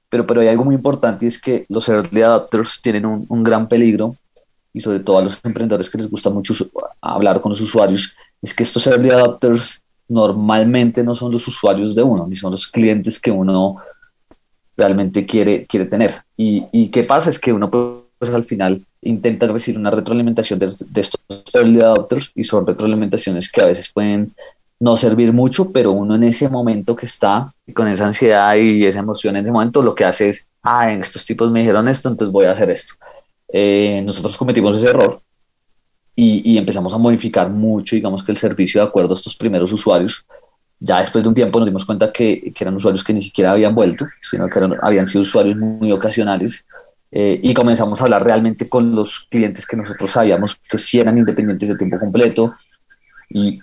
[0.08, 3.68] Pero, pero hay algo muy importante y es que los early adopters tienen un gran
[3.68, 4.16] peligro
[4.76, 6.52] y sobre todo a los emprendedores que les gusta mucho
[7.00, 12.02] hablar con los usuarios, es que estos early adopters normalmente no son los usuarios de
[12.02, 13.76] uno, ni son los clientes que uno
[14.76, 16.12] realmente quiere, quiere tener.
[16.36, 20.66] Y, y qué pasa es que uno pues al final intenta recibir una retroalimentación de,
[20.66, 21.22] de, estos
[21.54, 24.34] early adopters y son retroalimentaciones que a veces pueden
[24.78, 28.98] no servir mucho, pero uno en ese momento que está con esa ansiedad y esa
[28.98, 32.10] emoción en ese momento lo que hace es, ah, en estos tipos me dijeron esto,
[32.10, 32.92] entonces voy a hacer esto.
[33.48, 35.20] Eh, nosotros cometimos ese error
[36.14, 40.24] y, empezamos a modificar mucho, digamos que el servicio de acuerdo a estos primeros usuarios
[40.78, 43.52] ya después de un tiempo nos dimos cuenta que, que eran usuarios que ni siquiera
[43.52, 46.66] habían vuelto, sino que habían sido usuarios muy, ocasionales.
[47.10, 51.16] Eh, y comenzamos a hablar realmente con los clientes que nosotros sabíamos que sí eran
[51.16, 52.54] independientes de tiempo completo
[53.30, 53.58] y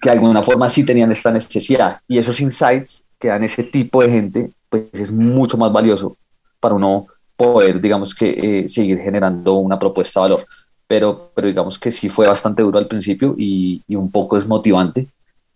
[0.00, 2.00] que de alguna forma sí tenían esta necesidad.
[2.08, 6.16] Y esos insights que dan ese tipo de gente, pues es mucho más valioso
[6.58, 7.06] para uno
[7.40, 8.28] poder, digamos que,
[8.64, 10.46] eh, seguir generando una propuesta de valor.
[10.86, 15.06] Pero, pero digamos que sí fue bastante duro al principio y, y un poco desmotivante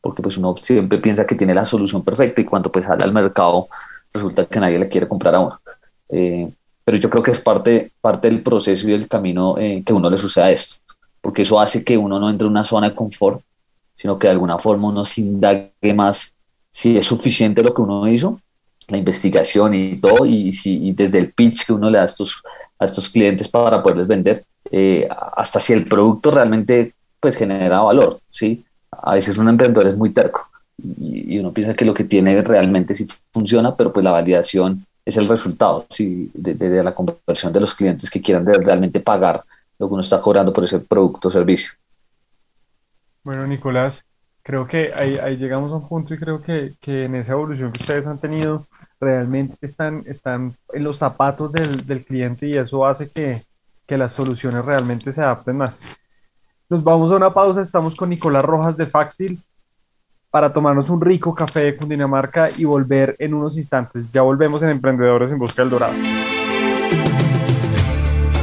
[0.00, 3.12] porque pues uno siempre piensa que tiene la solución perfecta y cuando pues sale al
[3.12, 3.68] mercado
[4.12, 5.60] resulta que nadie le quiere comprar a uno.
[6.10, 6.46] Eh,
[6.84, 10.10] pero yo creo que es parte, parte del proceso y del camino eh, que uno
[10.10, 10.82] le suceda esto,
[11.22, 13.40] porque eso hace que uno no entre en una zona de confort
[13.96, 16.34] sino que de alguna forma uno se indague más
[16.70, 18.40] si es suficiente lo que uno hizo,
[18.88, 22.42] la investigación y todo, y, si, desde el pitch que uno le da a estos,
[22.78, 28.20] a estos clientes para poderles vender, eh, hasta si el producto realmente pues genera valor,
[28.30, 28.64] ¿sí?
[28.90, 32.94] A veces un emprendedor es muy terco y, uno piensa que lo que tiene realmente
[32.94, 36.30] sí funciona, pero pues la validación es el resultado ¿sí?
[36.32, 39.44] de, la conversión de los clientes que quieran realmente pagar
[39.78, 41.72] lo que uno está cobrando por ese producto o servicio.
[43.22, 44.06] Bueno, Nicolás,
[44.44, 47.72] creo que ahí, ahí llegamos a un punto y creo que, que, en esa evolución
[47.72, 48.66] que ustedes han tenido,
[49.00, 53.40] realmente están, están en los zapatos del, del cliente y eso hace que,
[53.86, 55.80] que las soluciones realmente se adapten más.
[56.68, 59.42] Nos vamos a una pausa, estamos con Nicolás Rojas de Faxil
[60.30, 64.10] para tomarnos un rico café de Cundinamarca y volver en unos instantes.
[64.12, 65.94] Ya volvemos en Emprendedores en Busca del Dorado.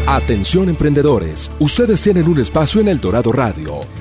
[0.07, 4.00] Atención emprendedores, ustedes tienen un espacio en El Dorado Radio.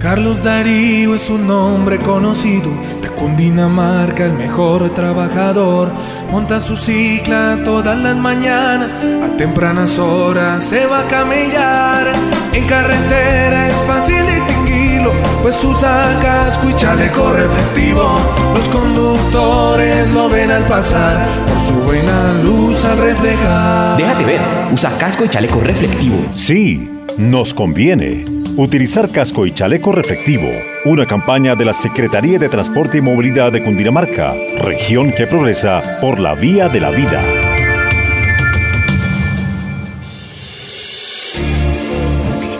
[0.00, 2.70] Carlos Darío es un hombre conocido
[3.02, 5.92] de Cundinamarca, el mejor trabajador.
[6.32, 12.12] Monta su cicla todas las mañanas, a tempranas horas se va a camellar.
[12.54, 18.18] En carretera es fácil distinguirlo, pues usa casco y chaleco reflectivo.
[18.54, 23.98] Los conductores lo ven al pasar, por su buena luz al reflejar.
[23.98, 24.40] Déjate ver,
[24.72, 26.16] usa casco y chaleco reflectivo.
[26.32, 28.39] Sí, nos conviene.
[28.56, 30.48] Utilizar casco y chaleco reflectivo.
[30.84, 36.18] Una campaña de la Secretaría de Transporte y Movilidad de Cundinamarca, región que progresa por
[36.18, 37.22] la vía de la vida.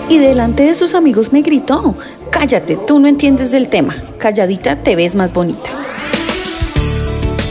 [0.08, 1.96] Y delante de sus amigos me gritó,
[2.30, 5.70] cállate, tú no entiendes del tema, calladita te ves más bonita.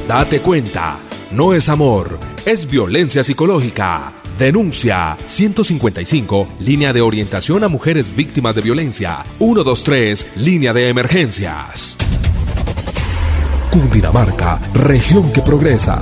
[0.07, 0.97] Date cuenta,
[1.31, 4.18] no es amor, es violencia psicológica.
[4.39, 9.17] Denuncia 155, línea de orientación a mujeres víctimas de violencia.
[9.37, 11.97] 123, línea de emergencias.
[13.69, 16.01] Cundinamarca, región que progresa.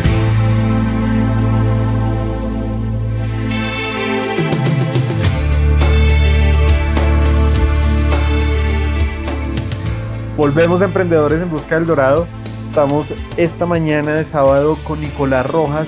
[10.41, 12.27] Volvemos a Emprendedores en Busca del Dorado.
[12.67, 15.87] Estamos esta mañana de sábado con Nicolás Rojas,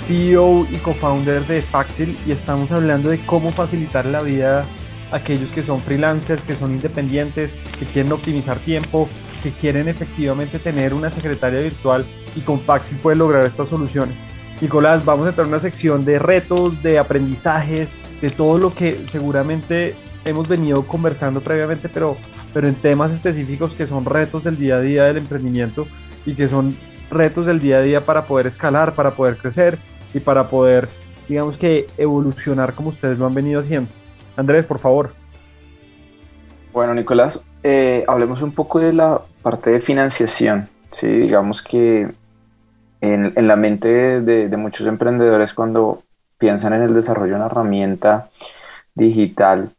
[0.00, 4.66] CEO y co-founder de Faxil, y estamos hablando de cómo facilitar la vida
[5.10, 9.08] a aquellos que son freelancers, que son independientes, que quieren optimizar tiempo,
[9.42, 12.04] que quieren efectivamente tener una secretaria virtual
[12.36, 14.18] y con Faxil pueden lograr estas soluciones.
[14.60, 17.88] Nicolás, vamos a entrar en una sección de retos, de aprendizajes,
[18.20, 19.94] de todo lo que seguramente
[20.26, 22.18] hemos venido conversando previamente, pero
[22.52, 25.86] pero en temas específicos que son retos del día a día del emprendimiento
[26.26, 26.76] y que son
[27.10, 29.78] retos del día a día para poder escalar, para poder crecer
[30.14, 30.88] y para poder,
[31.28, 33.90] digamos que, evolucionar como ustedes lo han venido haciendo.
[34.36, 35.12] Andrés, por favor.
[36.72, 40.68] Bueno, Nicolás, eh, hablemos un poco de la parte de financiación.
[40.86, 42.10] Sí, digamos que
[43.00, 46.02] en, en la mente de, de, muchos emprendedores cuando
[46.38, 48.28] piensan en el desarrollo de una herramienta
[48.94, 49.70] digital,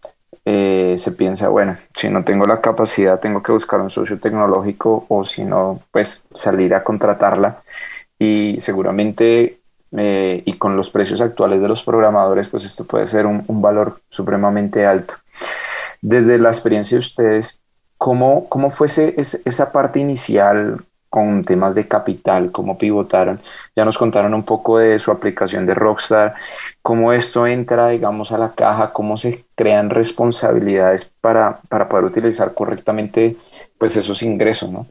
[0.43, 5.05] eh, se piensa, bueno, si no tengo la capacidad, tengo que buscar un socio tecnológico
[5.07, 7.61] o si no, pues salir a contratarla.
[8.17, 9.61] Y seguramente,
[9.95, 14.01] eh, y con los precios actuales de los programadores, pues esto puede ser un, valor
[14.09, 15.15] supremamente alto.
[16.01, 17.61] Desde la experiencia de ustedes,
[17.97, 20.83] ¿cómo, cómo fue esa parte inicial?
[21.11, 23.41] Con temas de capital, cómo pivotaron.
[23.75, 26.35] Ya nos contaron un poco de su aplicación de Rockstar,
[26.81, 32.53] cómo esto entra, digamos, a la caja, cómo se crean responsabilidades para, para poder utilizar
[32.53, 33.35] correctamente
[33.77, 34.87] pues esos ingresos, ¿no?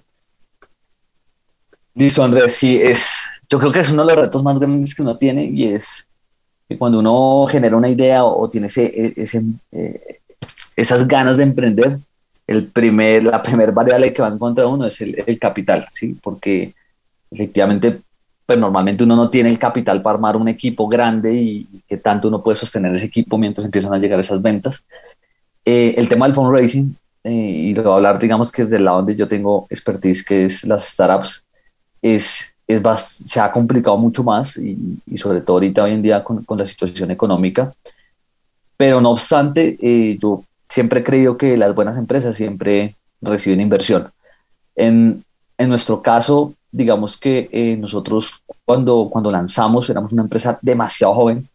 [1.95, 5.01] Listo, Andrés, sí, es, yo creo que es uno de los retos más grandes que
[5.01, 6.07] uno tiene y es
[6.69, 10.21] que cuando uno genera una idea o, tiene ese, ese eh,
[10.77, 11.99] esas ganas de emprender,
[12.51, 16.17] el primer, la primera variable que va en contra de uno es el, capital, ¿sí?
[16.21, 16.75] Porque
[17.31, 18.01] efectivamente,
[18.45, 22.27] pues normalmente uno no tiene el capital para armar un equipo grande y, que tanto
[22.27, 24.85] uno puede sostener ese equipo mientras empiezan a llegar esas ventas.
[25.65, 28.85] Eh, el tema del fundraising eh, y lo voy a hablar, digamos que es del
[28.85, 31.45] lado donde yo tengo expertise, que es las startups,
[32.03, 32.83] es, es
[33.27, 36.59] se ha complicado mucho más y, y, sobre todo ahorita hoy en día con, con
[36.59, 37.73] la situación económica.
[38.77, 44.11] Pero no obstante, eh, yo siempre he creído que las buenas empresas siempre reciben inversión.
[44.77, 45.25] En,
[45.59, 51.49] en nuestro caso, digamos que eh, nosotros cuando, cuando lanzamos éramos una empresa demasiado joven.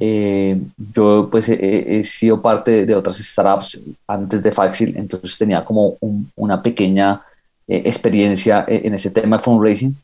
[0.00, 0.60] Eh,
[0.94, 5.96] yo pues he, sido parte de otras startups antes de Faxil, entonces tenía como
[6.36, 7.20] una pequeña
[7.66, 9.96] eh, experiencia en ese tema de fundraising.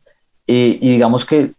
[0.47, 1.53] y digamos que,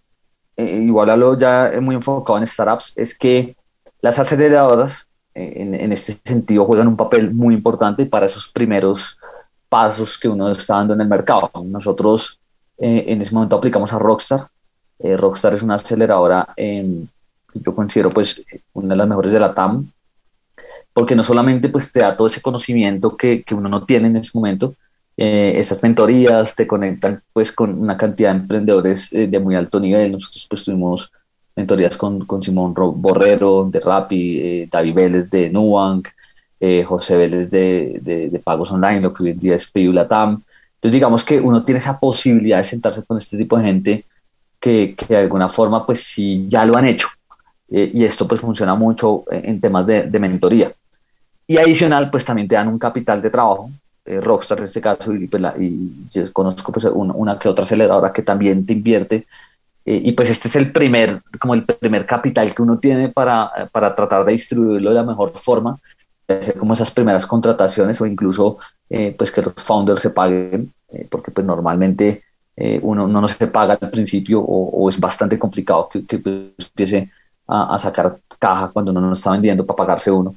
[0.58, 3.56] igual a lo ya muy enfocado en startups, es que
[4.02, 9.18] las aceleradoras en, en este sentido juegan un papel muy importante para esos primeros
[9.70, 11.52] pasos que uno está dando en el mercado.
[11.66, 12.40] Nosotros
[12.78, 14.48] eh, en ese momento aplicamos a Rockstar.
[15.00, 17.08] Eh, Rockstar es una aceleradora, que
[17.54, 18.42] yo considero pues
[18.74, 19.92] una de las mejores de la TAM,
[20.94, 24.16] porque no solamente pues te da todo ese conocimiento que, que uno no tiene en
[24.18, 24.76] ese momento,
[25.18, 30.14] eh, estas mentorías te conectan pues con una cantidad de emprendedores de muy alto nivel.
[30.14, 31.12] Nosotros pues tuvimos
[31.56, 36.10] mentorías con, con Simón Borrero de Rappi, David Vélez de Nubank,
[36.86, 39.92] José Vélez de, de, de, Pagos Online, lo que hoy en día es PayU.
[39.92, 40.42] Entonces,
[40.82, 44.06] digamos que uno tiene esa posibilidad de sentarse con este tipo de gente
[44.60, 47.08] que, que de alguna forma, pues sí, ya lo han hecho.
[47.70, 50.72] Eh, y esto pues funciona mucho en temas de, de, mentoría.
[51.48, 53.70] Y adicional, pues también te dan un capital de trabajo,
[54.06, 57.50] eh, Rockstar en este caso, y, pues, la, y yo conozco pues una, una, que
[57.50, 59.26] otra aceleradora que también te invierte.
[59.86, 63.70] Eh, y pues este es el primer, como el primer capital que uno tiene para,
[63.72, 65.80] para tratar de distribuirlo de la mejor forma
[66.28, 68.58] hacer como esas primeras contrataciones o incluso
[68.90, 72.24] eh, pues que los founders se paguen, eh, porque pues normalmente
[72.56, 77.12] eh, uno, no se paga al principio o, es bastante complicado que, que pues, empiece
[77.48, 80.36] a, sacar caja cuando uno no está vendiendo para pagarse uno.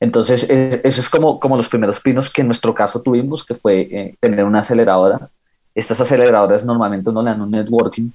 [0.00, 4.16] Entonces, eso es como, como los primeros pinos que en nuestro caso tuvimos, que fue
[4.20, 5.28] tener una aceleradora.
[5.74, 8.10] Estas aceleradoras normalmente uno le dan un networking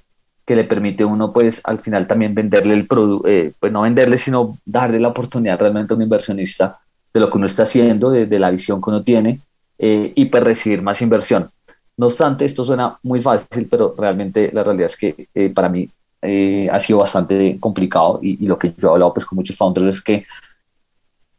[0.45, 3.29] que le permite uno, pues, al final también venderle el producto,
[3.59, 6.79] pues no venderle, sino darle la oportunidad realmente a un inversionista
[7.13, 9.39] de lo que uno está haciendo, de, la visión que uno tiene
[9.77, 11.49] eh, y pues recibir más inversión.
[11.95, 15.87] No obstante, esto suena muy fácil, pero realmente la realidad es que eh, para mí
[16.21, 19.97] eh, ha sido bastante complicado y, lo que yo he hablado pues, con muchos founders
[19.97, 20.25] es que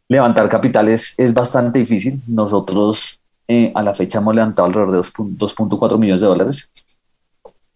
[0.08, 2.22] levantar capital es, es bastante difícil.
[2.28, 3.18] Nosotros
[3.74, 6.70] a la fecha hemos levantado alrededor de 2.4 millones de dólares,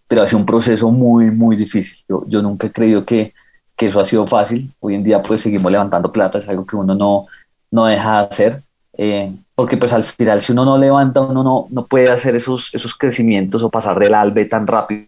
[0.08, 1.98] pero ha sido un proceso muy, muy difícil.
[2.08, 3.34] Yo, yo nunca he creído que,
[3.76, 4.72] que eso ha sido fácil.
[4.80, 7.26] Hoy en día pues seguimos levantando plata, es algo que uno no,
[7.70, 8.62] no deja de hacer,
[8.94, 12.74] eh, porque pues al final si uno no levanta, uno no, no puede hacer esos,
[12.74, 15.06] esos crecimientos o pasar del A al B tan rápido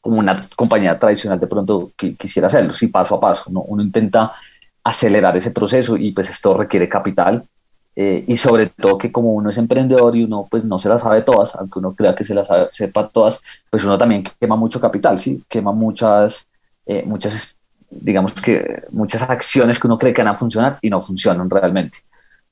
[0.00, 3.60] como una compañía tradicional de pronto quisiera hacerlo, sí, paso a paso, ¿no?
[3.62, 4.32] uno intenta
[4.84, 7.44] acelerar ese proceso y pues esto requiere capital
[7.94, 11.02] eh, y sobre todo que como uno es emprendedor y uno pues no se las
[11.02, 14.80] sabe todas, aunque uno crea que se las sepa todas, pues uno también quema mucho
[14.80, 16.46] capital, sí, quema muchas,
[16.86, 17.56] eh, muchas
[18.00, 21.98] digamos que muchas acciones que uno cree que van a funcionar y no funcionan realmente.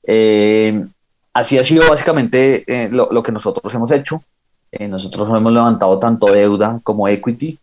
[0.03, 0.85] Eh,
[1.33, 4.21] así ha sido básicamente eh, lo, que nosotros hemos hecho.
[4.71, 7.57] Eh, nosotros hemos levantado tanto deuda como equity,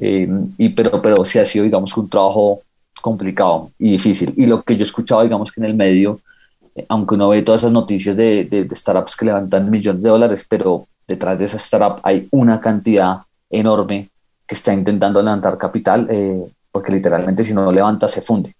[0.00, 2.62] y, pero, pero sí ha sido, digamos, un trabajo
[3.00, 4.32] complicado y difícil.
[4.36, 6.20] Y lo que yo he escuchado, digamos que en el medio,
[6.88, 10.86] aunque uno ve todas esas noticias de, de, startups que levantan millones de dólares, pero
[11.06, 14.10] detrás de esa startup hay una cantidad enorme
[14.46, 16.08] que está intentando levantar capital
[16.70, 18.54] porque literalmente si no levanta se funde,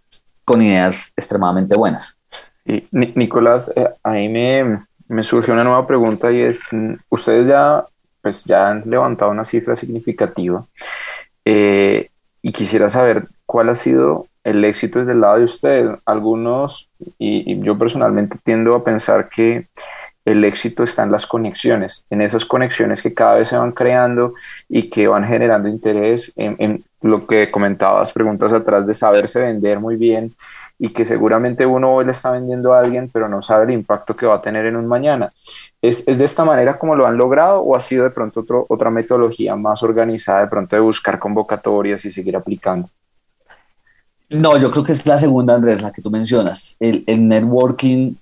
[0.45, 2.17] con ideas extremadamente buenas.
[2.65, 7.85] Y, Nicolás, eh, ahí me, me una nueva pregunta y es, mm, ustedes ya,
[8.21, 10.67] pues ya han levantado una cifra significativa
[11.45, 12.11] eh,
[12.43, 15.99] y quisiera saber cuál ha sido el éxito desde el lado de ustedes.
[16.05, 19.69] Algunos, y yo personalmente tiendo a pensar que
[20.31, 24.35] el éxito está en las conexiones, en esas conexiones que cada vez se van creando
[24.69, 29.95] y que van generando interés en, lo que comentabas, preguntas atrás de saberse vender muy
[29.95, 30.35] bien
[30.81, 34.17] y que seguramente uno hoy le está vendiendo a alguien, pero no sabe el impacto
[34.17, 35.33] que va a tener en un mañana.
[35.81, 39.55] ¿Es, de esta manera como lo han logrado o ha sido de pronto otra metodología
[39.55, 42.91] más organizada, de pronto de buscar convocatorias y seguir aplicando?
[44.31, 46.77] No, yo creo que es la segunda, Andrés, la que tú mencionas.
[46.81, 48.15] El, networking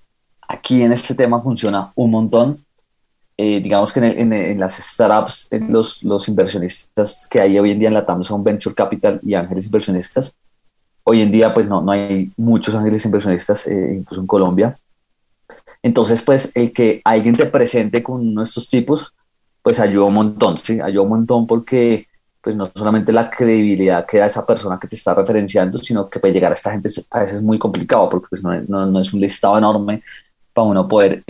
[0.46, 2.64] aquí en este tema funciona un montón.
[3.36, 7.94] Eh, digamos que en, las startups, los, los, inversionistas que hay hoy en día en
[7.94, 10.34] la TAM son venture capital y ángeles inversionistas.
[11.02, 14.78] Hoy en día, pues no, no hay muchos ángeles inversionistas, eh, incluso en Colombia.
[15.82, 19.12] Entonces, pues el que alguien te presente con uno de estos tipos,
[19.62, 20.80] pues ayuda un montón, ¿sí?
[20.80, 22.06] Ayuda un montón porque
[22.46, 26.20] pues no solamente la credibilidad que da esa persona que te está referenciando, sino que
[26.20, 29.00] puede llegar a esta gente a veces es muy complicado porque pues no, no, no
[29.00, 30.00] es un listado enorme
[30.52, 31.24] para uno poder,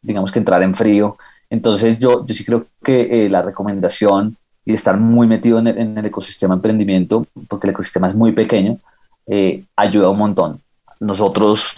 [0.00, 1.16] digamos que entrar en frío.
[1.50, 5.98] Entonces yo, yo sí creo que la recomendación y estar muy metido en el, en
[5.98, 8.78] el, ecosistema emprendimiento, porque el ecosistema es muy pequeño,
[9.74, 10.52] ayuda un montón.
[11.00, 11.74] Nosotros,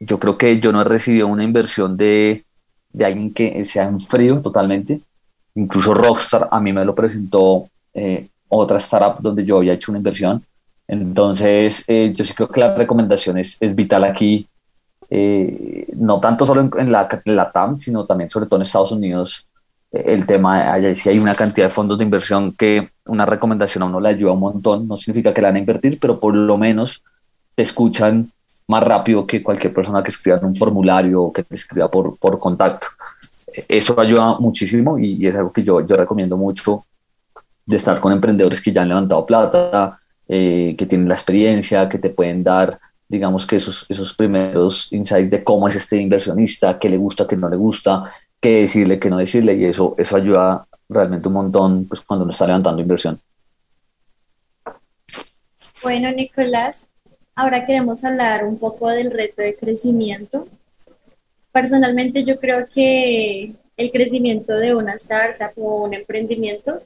[0.00, 2.46] yo creo que yo no he recibido una inversión de,
[2.90, 5.02] de alguien que sea en frío totalmente.
[5.54, 9.98] Incluso Rockstar a mí me lo presentó eh, otra startup donde yo había hecho una
[9.98, 10.42] inversión.
[10.86, 14.48] Entonces, eh, yo sí creo que la recomendación es, es vital aquí,
[15.10, 19.46] eh, no tanto solo en, la, la, TAM, sino también sobre todo en Estados Unidos.
[19.90, 23.86] el tema, allá sí hay una cantidad de fondos de inversión que una recomendación a
[23.86, 24.88] uno le ayuda un montón.
[24.88, 27.02] No significa que la van a invertir, pero por lo menos
[27.54, 28.30] te escuchan
[28.68, 32.16] más rápido que cualquier persona que escriba en un formulario o que te escriba por,
[32.18, 32.86] por contacto.
[33.66, 36.84] Eso ayuda muchísimo y, es algo que yo, yo recomiendo mucho
[37.68, 41.98] de estar con emprendedores que ya han levantado plata, eh, que tienen la experiencia, que
[41.98, 46.88] te pueden dar, digamos que esos, esos primeros insights de cómo es este inversionista, qué
[46.88, 48.04] le gusta, qué no le gusta,
[48.40, 52.32] qué decirle, qué no decirle, y eso, eso ayuda realmente un montón pues, cuando uno
[52.32, 53.20] está levantando inversión.
[55.82, 56.88] Bueno, Nicolás,
[57.38, 60.48] Ahora queremos hablar un poco del reto de crecimiento.
[61.52, 66.82] Personalmente yo creo que el crecimiento de una startup o un emprendimiento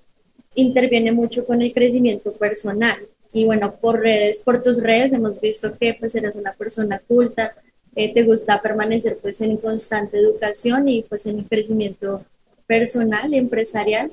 [0.54, 2.98] interviene mucho con el crecimiento personal.
[3.32, 7.54] Y bueno, por redes, por tus redes hemos visto que pues eres una persona culta,
[7.94, 12.24] eh, te gusta permanecer pues en constante educación y pues en el crecimiento
[12.66, 14.12] personal empresarial.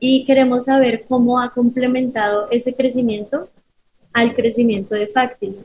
[0.00, 3.48] Y queremos saber cómo ha complementado ese crecimiento
[4.12, 5.64] al crecimiento de Factil.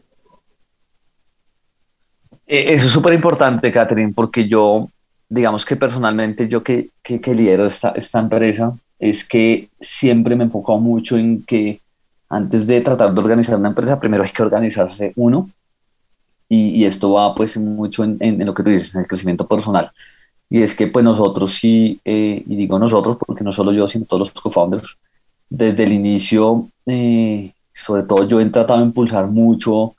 [2.47, 4.89] Eh, eso es súper importante, Catherine, porque yo,
[5.29, 8.77] digamos que personalmente yo que, que, que lidero esta, esta empresa,
[9.09, 11.81] es que siempre me he enfocado mucho en que
[12.29, 15.49] antes de tratar de organizar una empresa, primero hay que organizarse uno.
[16.47, 19.45] Y, y esto va pues mucho en, en, lo que tú dices, en el crecimiento
[19.45, 19.91] personal.
[20.49, 24.05] Y es que pues nosotros sí, eh, y digo nosotros porque no solo yo, sino
[24.05, 24.97] todos los co-founders,
[25.49, 29.95] desde el inicio, eh, sobre todo yo he tratado de impulsar mucho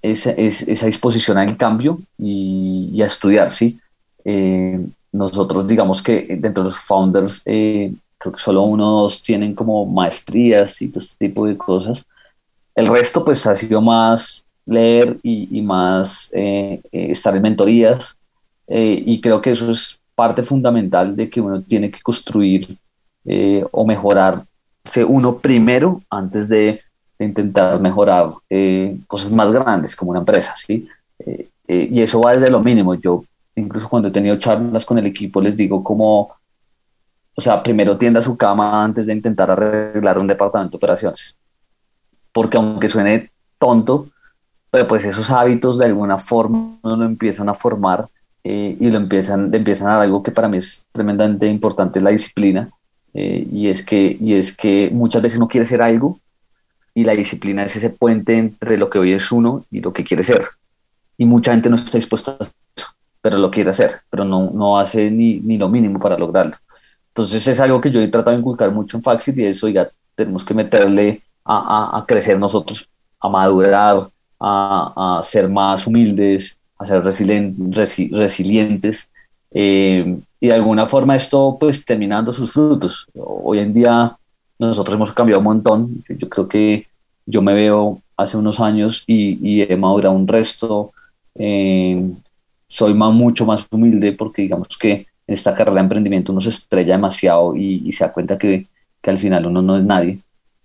[0.00, 3.78] esa, esa disposición al cambio y, a estudiar, ¿sí?
[4.24, 7.42] Eh, nosotros digamos que dentro de los founders
[8.22, 12.06] creo que solo uno o dos tienen como maestrías y todo este tipo de cosas.
[12.74, 18.16] El resto pues ha sido más leer y, y más eh, estar en mentorías
[18.68, 22.78] y creo que eso es parte fundamental de que uno tiene que construir
[23.70, 24.46] o mejorarse
[25.06, 26.80] uno primero antes de
[27.24, 30.86] intentar mejorar eh, cosas más grandes como una empresa, ¿sí?
[31.18, 32.94] Eh, eh, y eso va desde lo mínimo.
[32.94, 36.34] Yo, incluso cuando he tenido charlas con el equipo, les digo como,
[37.34, 41.36] o sea, primero tienda su cama antes de intentar arreglar un departamento de operaciones.
[42.32, 44.08] Porque aunque suene tonto,
[44.70, 48.08] pero pues esos hábitos de alguna forma lo empiezan a formar
[48.44, 52.70] y lo empiezan, empiezan a algo que para mí es tremendamente importante, es la disciplina.
[53.14, 56.18] y, es que, y es que muchas veces no quiere ser algo
[56.94, 60.04] y la disciplina es ese puente entre lo que hoy es uno y lo que
[60.04, 60.42] quiere ser.
[61.16, 62.86] Y mucha gente no está dispuesta a eso,
[63.20, 66.56] pero lo quiere hacer, pero no, no hace ni, ni lo mínimo para lograrlo.
[67.12, 69.90] Entonces es algo que yo he tratado de inculcar mucho en Faxit y eso ya
[70.14, 72.88] tenemos que meterle a, a, crecer nosotros,
[73.20, 74.08] a madurar,
[74.40, 79.10] a, a ser más humildes, a ser resilientes.
[79.50, 83.06] Eh, y de alguna forma esto pues terminando sus frutos.
[83.14, 84.16] Hoy en día
[84.58, 86.04] nosotros hemos cambiado un montón.
[86.08, 86.86] Yo creo que
[87.26, 90.92] yo me veo hace unos años y, y he madurado un resto.
[91.34, 92.10] Eh,
[92.66, 96.50] soy más, mucho más humilde porque digamos que en esta carrera de emprendimiento uno se
[96.50, 98.66] estrella demasiado y, se da cuenta que,
[99.00, 100.18] que, al final uno no es nadie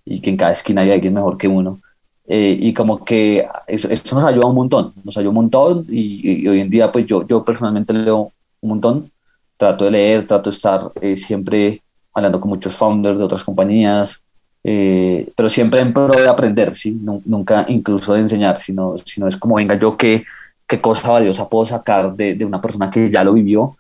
[0.05, 1.79] y que en cada esquina hay alguien mejor que uno.
[2.29, 6.43] Eh, y como que eso, eso, nos ayuda un montón, nos ayuda un montón y,
[6.43, 8.31] y, hoy en día pues yo, yo personalmente leo
[8.61, 9.11] un montón,
[9.55, 11.81] trato de leer, trato de estar eh, siempre
[12.13, 14.21] hablando con muchos founders de otras compañías,
[14.63, 16.99] eh, pero siempre en pro de aprender, ¿sí?
[17.25, 20.25] nunca incluso de enseñar, sino, sino es como, venga, yo qué,
[20.67, 23.77] qué cosa valiosa puedo sacar de, de una persona que ya lo vivió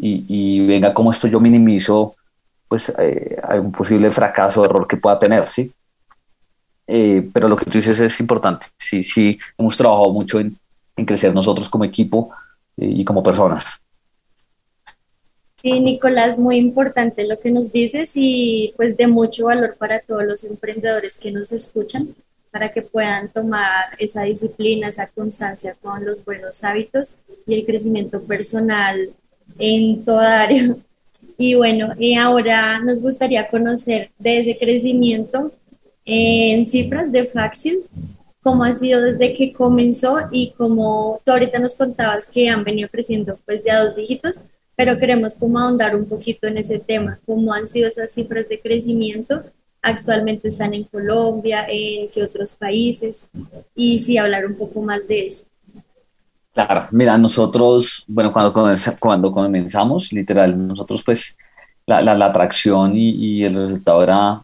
[0.00, 2.16] y, y venga, cómo esto yo minimizo
[2.68, 5.72] pues eh, algún posible fracaso o error que pueda tener, ¿sí?
[6.86, 10.56] Eh, pero lo que tú dices es importante, sí, sí, hemos trabajado mucho en,
[10.96, 12.30] en crecer nosotros como equipo
[12.76, 13.64] y como personas.
[15.60, 20.24] Sí, Nicolás, muy importante lo que nos dices y pues de mucho valor para todos
[20.24, 22.14] los emprendedores que nos escuchan
[22.50, 27.14] para que puedan tomar esa disciplina, esa constancia con los buenos hábitos
[27.46, 29.10] y el crecimiento personal
[29.60, 30.76] en toda área.
[31.38, 35.52] Y bueno, y ahora nos gustaría conocer de ese crecimiento
[36.04, 37.80] en cifras de Faxil,
[38.42, 42.88] cómo ha sido desde que comenzó y como tú ahorita nos contabas que han venido
[42.88, 44.40] creciendo pues de dos dígitos,
[44.76, 48.60] pero queremos como ahondar un poquito en ese tema, cómo han sido esas cifras de
[48.60, 49.44] crecimiento,
[49.82, 53.26] actualmente están en Colombia, en qué otros países,
[53.74, 55.44] y sí hablar un poco más de eso.
[56.52, 58.52] Claro, mira, nosotros, bueno, cuando,
[59.00, 61.36] cuando comenzamos, literal, nosotros pues
[61.86, 64.42] la, la, atracción y, y, el resultado era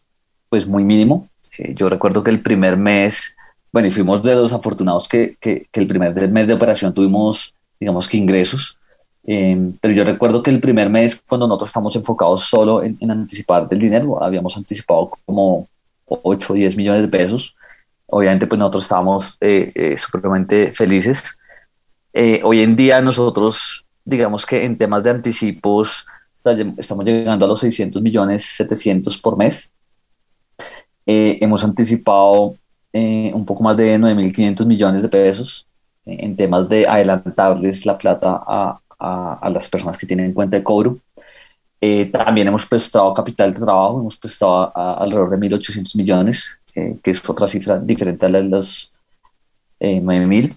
[0.48, 1.28] pues muy mínimo.
[1.58, 3.36] Eh, yo recuerdo que el primer mes,
[3.72, 7.54] bueno, y fuimos de los afortunados que, que, que el primer mes de operación tuvimos,
[7.80, 8.78] digamos que ingresos,
[9.26, 13.10] eh, pero yo recuerdo que el primer mes, cuando nosotros estamos enfocados solo en, en
[13.10, 15.66] anticipar del dinero, habíamos anticipado como
[16.06, 17.56] 8 o 10 millones de pesos.
[18.06, 21.36] Obviamente, pues nosotros estábamos eh, eh, supremamente felices
[22.18, 26.06] eh, hoy en día nosotros, digamos que en temas de anticipos,
[26.78, 29.70] estamos llegando a los 600 millones, 700 por mes.
[31.04, 32.56] Eh, hemos anticipado
[32.94, 35.66] eh, un poco más de 9.500 millones de pesos
[36.06, 40.98] en temas de adelantarles la plata a, a, las personas que tienen cuenta de cobro.
[42.12, 47.46] también hemos prestado capital de trabajo, hemos prestado alrededor de 1.800 millones, que es otra
[47.46, 48.90] cifra diferente a la de los
[49.80, 50.56] 9.000.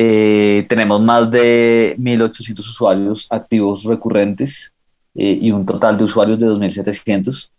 [0.00, 4.72] Eh, tenemos más de 1.800 usuarios activos recurrentes
[5.16, 7.50] eh, y un total de usuarios de 2.700.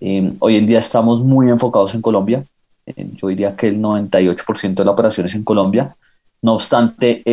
[0.00, 2.44] Eh, hoy en día estamos muy enfocados en Colombia.
[2.86, 5.96] yo diría que el 98% de la operación es en Colombia.
[6.40, 7.24] No obstante,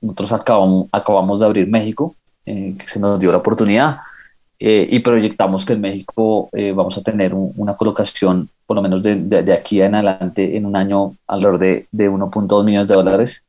[0.00, 3.98] nosotros acabamos, acabamos de abrir México, que se nos dio la oportunidad.
[4.58, 9.52] y proyectamos que en México vamos a tener una colocación, por lo menos de, de,
[9.52, 13.42] aquí en adelante, en un año alrededor de, de 1.2 millones de dólares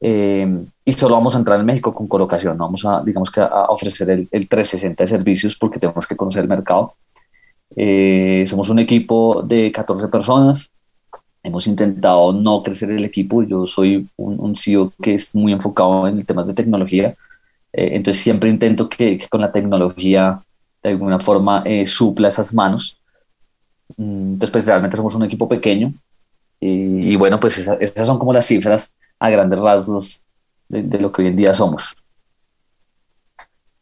[0.00, 3.40] eh, y solo vamos a entrar en México con colocación, no vamos a, digamos que
[3.40, 6.94] a ofrecer el, el 360 de servicios porque tenemos que conocer el mercado.
[7.76, 10.70] Eh, somos un equipo de 14 personas,
[11.42, 16.08] hemos intentado no crecer el equipo, yo soy un, un CEO que es muy enfocado
[16.08, 17.14] en temas de tecnología,
[17.72, 20.40] eh, entonces siempre intento que, que, con la tecnología
[20.82, 22.96] de alguna forma supla esas manos.
[23.98, 25.92] Mm, entonces, pues realmente somos un equipo pequeño
[26.58, 30.24] y, y bueno, pues esas son como las cifras a grandes rasgos
[30.68, 31.94] de, lo que hoy en día somos.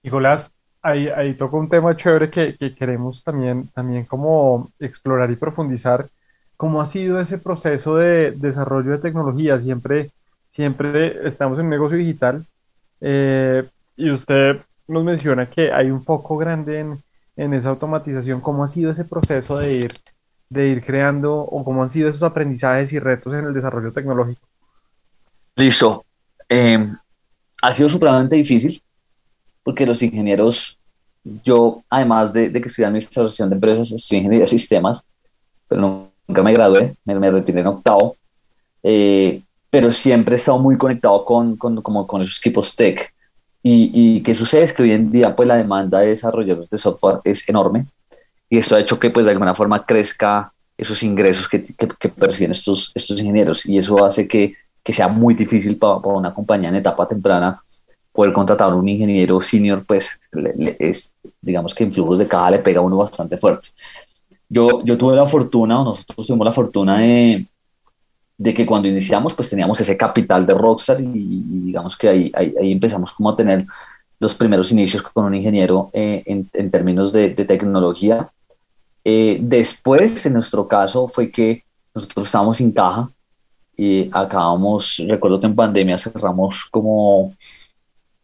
[0.02, 6.08] Nicolás, ahí, toca un tema chévere que, que, queremos también, también como explorar y profundizar.
[6.56, 9.58] ¿Cómo ha sido ese proceso de desarrollo de tecnología?
[9.60, 10.10] Siempre,
[10.50, 12.44] siempre estamos en un negocio digital
[13.00, 14.56] eh, y usted
[14.88, 16.98] nos menciona que hay un foco grande en,
[17.36, 18.40] en esa automatización.
[18.40, 19.92] ¿Cómo ha sido ese proceso de ir,
[20.48, 24.48] de ir creando o cómo han sido esos aprendizajes y retos en el desarrollo tecnológico?
[25.58, 26.04] Listo.
[26.48, 26.86] Eh,
[27.60, 28.80] ha sido supremamente difícil
[29.64, 30.78] porque los ingenieros,
[31.44, 35.02] yo además de, que estudié administración de empresas, estudié ingeniería de sistemas,
[35.66, 38.16] pero nunca me gradué, me, retiré en octavo,
[38.84, 43.12] eh, pero siempre he estado muy conectado con, con, como con esos equipos tech.
[43.60, 46.78] Y, y qué sucede es que hoy en día pues la demanda de desarrolladores de
[46.78, 47.86] software es enorme
[48.48, 52.08] y esto ha hecho que pues de alguna forma crezca esos ingresos que, que, que
[52.08, 54.54] perciben estos, estos ingenieros y eso hace que
[54.88, 57.62] que sea muy difícil para, una compañía en etapa temprana
[58.10, 60.18] poder contratar a un ingeniero senior, pues
[60.78, 61.12] es,
[61.42, 63.68] digamos que en flujos de caja le pega a uno bastante fuerte.
[64.48, 67.46] Yo, yo tuve la fortuna, o nosotros tuvimos la fortuna de,
[68.38, 72.72] de que cuando iniciamos, pues teníamos ese capital de Rockstar y, digamos que ahí, ahí,
[72.72, 73.66] empezamos como a tener
[74.18, 78.30] los primeros inicios con un ingeniero eh, en, en, términos de, de tecnología.
[79.04, 81.62] Eh, después, en nuestro caso, fue que
[81.94, 83.10] nosotros estábamos sin caja,
[83.80, 87.32] y acabamos, recuerdo que en pandemia cerramos como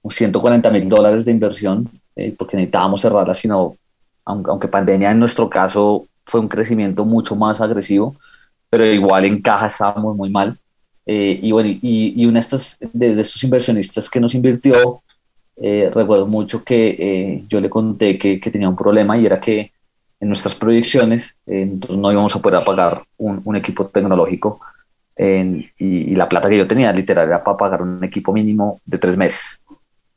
[0.04, 3.76] 140 mil dólares de inversión eh, porque necesitábamos cerrarla, sino
[4.24, 8.16] aunque, pandemia en nuestro caso fue un crecimiento mucho más agresivo,
[8.68, 10.58] pero igual en caja estábamos muy mal.
[11.06, 15.02] Eh, y bueno, y, y uno de estos, de estos inversionistas que nos invirtió,
[15.56, 19.70] eh, recuerdo mucho que yo le conté que, que, tenía un problema y era que
[20.18, 24.58] en nuestras proyecciones nosotros no íbamos a poder pagar un, un equipo tecnológico
[25.16, 29.16] y, la plata que yo tenía literal era para pagar un equipo mínimo de tres
[29.16, 29.60] meses.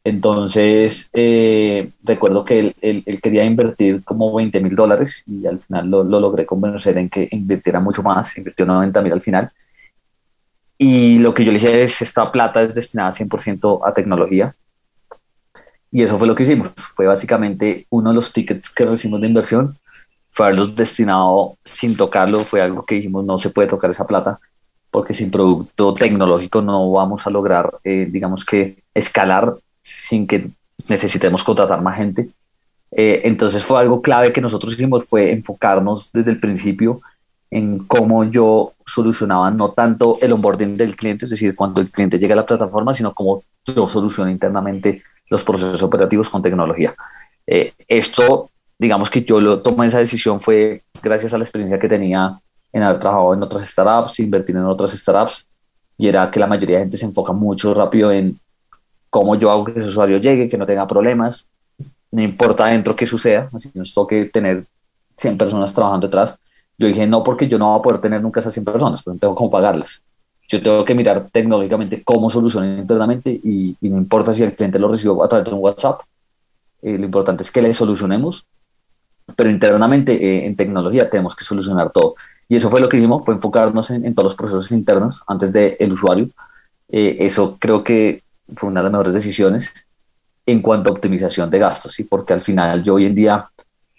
[0.03, 5.89] Entonces, eh, recuerdo que él, él, quería invertir como 20 mil dólares y al final
[5.89, 9.51] lo, lo, logré convencer en que invirtiera mucho más, invirtió 90 mil al final.
[10.77, 14.55] Y lo que yo le dije es, esta plata es destinada 100% a tecnología.
[15.91, 16.71] Y eso fue lo que hicimos.
[16.75, 19.77] Fue básicamente uno de los tickets que recibimos de inversión,
[20.31, 24.39] fue haberlos destinado sin tocarlo, fue algo que dijimos, no se puede tocar esa plata
[24.91, 30.49] porque sin producto tecnológico no vamos a lograr, eh, digamos que, escalar sin que
[30.89, 32.29] necesitemos contratar más gente.
[32.91, 37.01] Eh, entonces fue algo clave que nosotros hicimos, fue enfocarnos desde el principio
[37.49, 42.19] en cómo yo solucionaba no tanto el onboarding del cliente, es decir, cuando el cliente
[42.19, 46.95] llega a la plataforma, sino cómo yo soluciono internamente los procesos operativos con tecnología.
[47.45, 51.87] Eh, esto, digamos que yo lo tomé esa decisión fue gracias a la experiencia que
[51.87, 52.39] tenía
[52.77, 55.47] en haber trabajado en otras startups, invertir en otras startups,
[55.97, 58.39] y era que la mayoría de gente se enfoca mucho rápido en
[59.09, 61.47] cómo yo hago que ese usuario llegue, que no tenga problemas,
[62.11, 64.65] no importa dentro qué suceda, así nos toque tener
[65.17, 66.37] 100 personas trabajando detrás.
[66.77, 69.15] Yo dije, no, porque yo no voy a poder tener nunca esas 100 personas, pero
[69.15, 70.03] no tengo cómo pagarlas.
[70.47, 74.87] Yo tengo que mirar tecnológicamente cómo solucionar internamente y, no importa si el cliente lo
[74.87, 76.01] recibe a través de un WhatsApp,
[76.83, 78.45] eh, lo importante es que le solucionemos,
[79.35, 82.15] pero internamente eh, en tecnología tenemos que solucionar todo.
[82.49, 85.75] Y eso fue lo que hicimos, fue enfocarnos en, todos los procesos internos antes del
[85.79, 86.29] el usuario.
[86.89, 88.23] Eh, eso creo que
[88.55, 89.73] fue una de las mejores decisiones
[90.45, 92.05] en cuanto a optimización de gastos, ¿sí?
[92.05, 93.49] porque al final yo hoy en día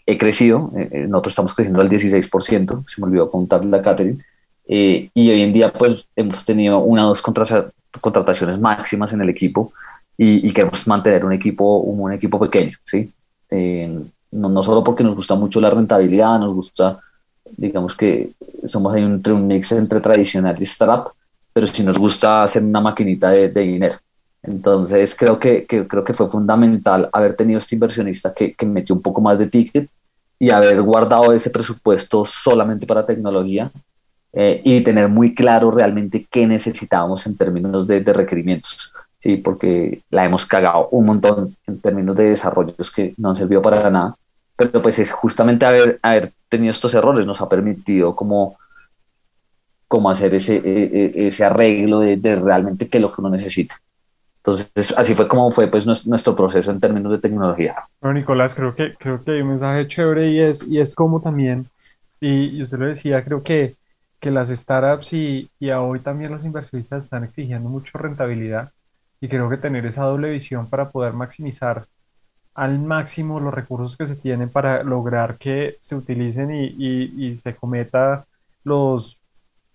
[0.07, 4.23] he crecido, eh, eh, nosotros estamos creciendo al 16%, se me olvidó contar la catering,
[4.71, 9.73] y hoy en día pues hemos tenido una o dos contrataciones máximas en el equipo
[10.15, 13.11] y, queremos mantener un equipo, un, equipo pequeño, ¿sí?
[14.31, 17.01] No, no solo porque nos gusta mucho la rentabilidad, nos gusta
[17.57, 18.33] digamos que
[18.65, 21.13] somos ahí entre un mix entre tradicional y startup,
[21.53, 23.97] pero si nos gusta hacer una maquinita de, dinero.
[24.43, 29.03] Entonces creo que, creo que fue fundamental haber tenido este inversionista que, que metió un
[29.03, 29.89] poco más de ticket
[30.39, 33.71] y haber guardado ese presupuesto solamente para tecnología
[34.33, 39.37] eh, y tener muy claro realmente qué necesitábamos en términos de, de, requerimientos, ¿sí?
[39.37, 43.91] porque la hemos cagado un montón en términos de desarrollos que no han servido para
[43.91, 44.17] nada
[44.59, 48.59] pero pues es justamente haber, haber tenido estos errores nos ha permitido como,
[49.87, 53.31] como hacer ese, e, e, ese arreglo de, de realmente qué es lo que uno
[53.31, 53.77] necesita.
[54.39, 57.77] Entonces, así fue como fue pues nuestro proceso en términos de tecnología.
[58.01, 61.21] Bueno, Nicolás, creo que, creo que hay un mensaje chévere y es, y es como
[61.21, 61.67] también,
[62.21, 63.77] y, usted lo decía, creo que,
[64.19, 68.73] que las startups y, y hoy también los inversionistas están exigiendo mucho rentabilidad
[69.21, 71.87] y creo que tener esa doble visión para poder maximizar
[72.59, 78.27] al máximo los recursos que se tienen para lograr que se utilicen y, se cometa
[78.65, 79.19] los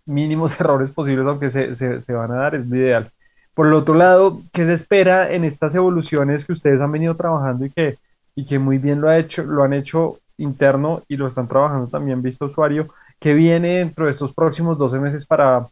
[0.05, 3.11] mínimos errores posibles, aunque se, van a dar, es lo ideal.
[3.53, 7.65] Por el otro lado, ¿qué se espera en estas evoluciones que ustedes han venido trabajando
[7.65, 7.99] y que,
[8.35, 11.87] y que muy bien lo, ha hecho, lo han hecho interno y lo están trabajando
[11.87, 12.87] también visto usuario?
[13.17, 15.67] ¿Qué viene dentro de estos próximos 12 meses para,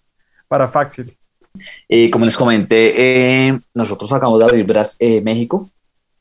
[0.48, 1.18] para Faxil?
[1.90, 2.94] Eh, como les comenté,
[3.48, 4.66] eh, nosotros acabamos de abrir
[5.00, 5.70] eh, México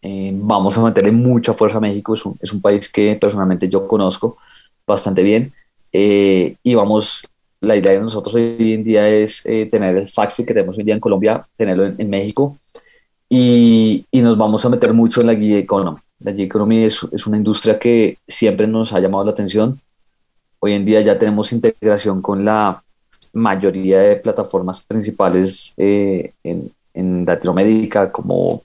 [0.02, 3.68] eh, vamos a meterle mucha fuerza a México, es un, es un, país que personalmente
[3.68, 4.38] yo conozco
[4.86, 5.52] bastante bien
[5.92, 7.26] eh, y vamos,
[7.60, 10.80] la idea de nosotros hoy en día es eh, tener el faxi que tenemos hoy
[10.80, 12.56] en día en Colombia, tenerlo en, México
[13.28, 15.98] y, y, nos vamos a meter mucho en la guía economy.
[16.20, 19.80] La guía economy es, es, una industria que siempre nos ha llamado la atención.
[20.60, 22.82] Hoy en día ya tenemos integración con la
[23.32, 28.62] mayoría de plataformas principales en, en Latinoamérica como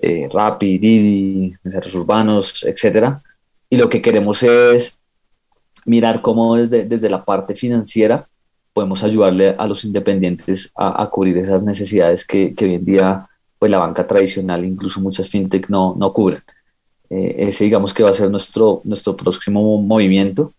[0.00, 3.22] eh, Rappi, Didi, mensajeros urbanos, etcétera.
[3.68, 5.00] Y lo que queremos es
[5.84, 8.28] mirar cómo desde, desde la parte financiera
[8.72, 13.26] podemos ayudarle a los independientes a, cubrir esas necesidades que, que, hoy en día
[13.58, 16.42] pues la banca tradicional, incluso muchas fintech no, no cubren.
[17.08, 20.52] Eh, ese digamos que va a ser nuestro, nuestro próximo movimiento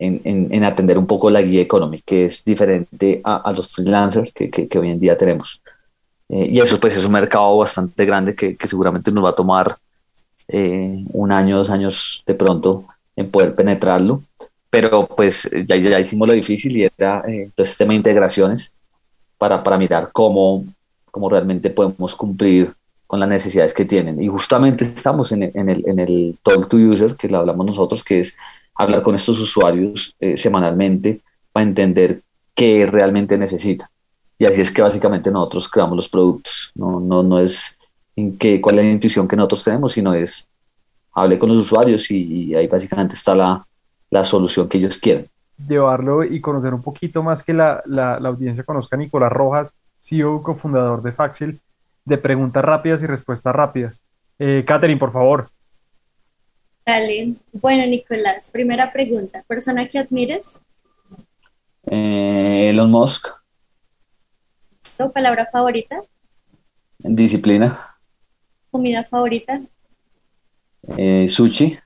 [0.00, 3.72] en, en, en, atender un poco la guía económica, que es diferente a, a los
[3.74, 5.60] freelancers que, que, que, hoy en día tenemos.
[6.30, 9.34] Eh, y eso pues es un mercado bastante grande que, que seguramente nos va a
[9.34, 9.76] tomar
[10.48, 14.22] eh, un año, dos años de pronto en poder penetrarlo.
[14.70, 18.72] Pero pues ya, ya hicimos lo difícil y era eh, todo este tema de integraciones
[19.36, 20.64] para, para mirar cómo,
[21.10, 22.72] cómo realmente podemos cumplir
[23.06, 24.22] con las necesidades que tienen.
[24.22, 28.02] Y justamente estamos en, en, el, en el Talk to User, que lo hablamos nosotros,
[28.02, 28.36] que es
[28.82, 31.20] hablar con estos usuarios semanalmente
[31.52, 32.22] para entender
[32.54, 33.88] qué realmente necesitan.
[34.38, 36.72] Y así es que básicamente nosotros creamos los productos.
[36.74, 37.78] No, no, no es
[38.16, 40.48] en qué, cuál es la intuición que nosotros tenemos, sino es
[41.12, 43.66] hable con los usuarios y, ahí básicamente está la,
[44.10, 45.26] la, solución que ellos quieren.
[45.68, 49.74] Llevarlo y conocer un poquito más que la, la, la audiencia conozca a Nicolás Rojas,
[50.00, 51.60] CEO, cofundador de Faxil,
[52.04, 54.02] de preguntas rápidas y respuestas rápidas.
[54.38, 54.64] Eh,
[54.98, 55.50] por favor.
[56.90, 57.34] Dale.
[57.52, 59.44] Bueno, Nicolás, primera pregunta.
[59.46, 60.58] ¿Persona que admires?
[61.86, 63.28] Eh, Elon Musk.
[65.14, 66.02] ¿Palabra favorita?
[66.98, 67.78] Disciplina.
[68.72, 69.60] ¿Comida favorita?
[70.96, 71.78] Eh, sushi.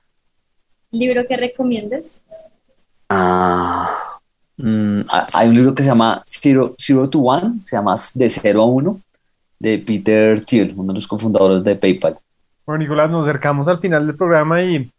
[0.89, 2.23] ¿Libro que recomiendes?
[3.07, 4.19] Ah,
[4.57, 5.01] mm,
[5.35, 8.65] hay un libro que se llama Zero, Zero to One, se llama De Cero a
[8.65, 9.01] Uno,
[9.59, 12.17] de Peter Thiel, uno de los cofundadores de PayPal.
[12.65, 14.91] Bueno, Nicolás, nos acercamos al final del programa y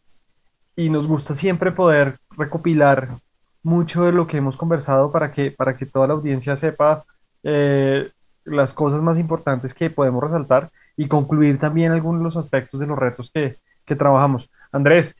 [0.76, 3.18] y nos gusta siempre poder recopilar
[3.62, 7.04] mucho de lo que hemos conversado para que, para que toda la audiencia sepa
[7.42, 8.10] eh,
[8.44, 12.86] las cosas más importantes que podemos resaltar y concluir también algunos de los aspectos de
[12.86, 14.50] los retos que, que trabajamos.
[14.70, 15.16] Andrés,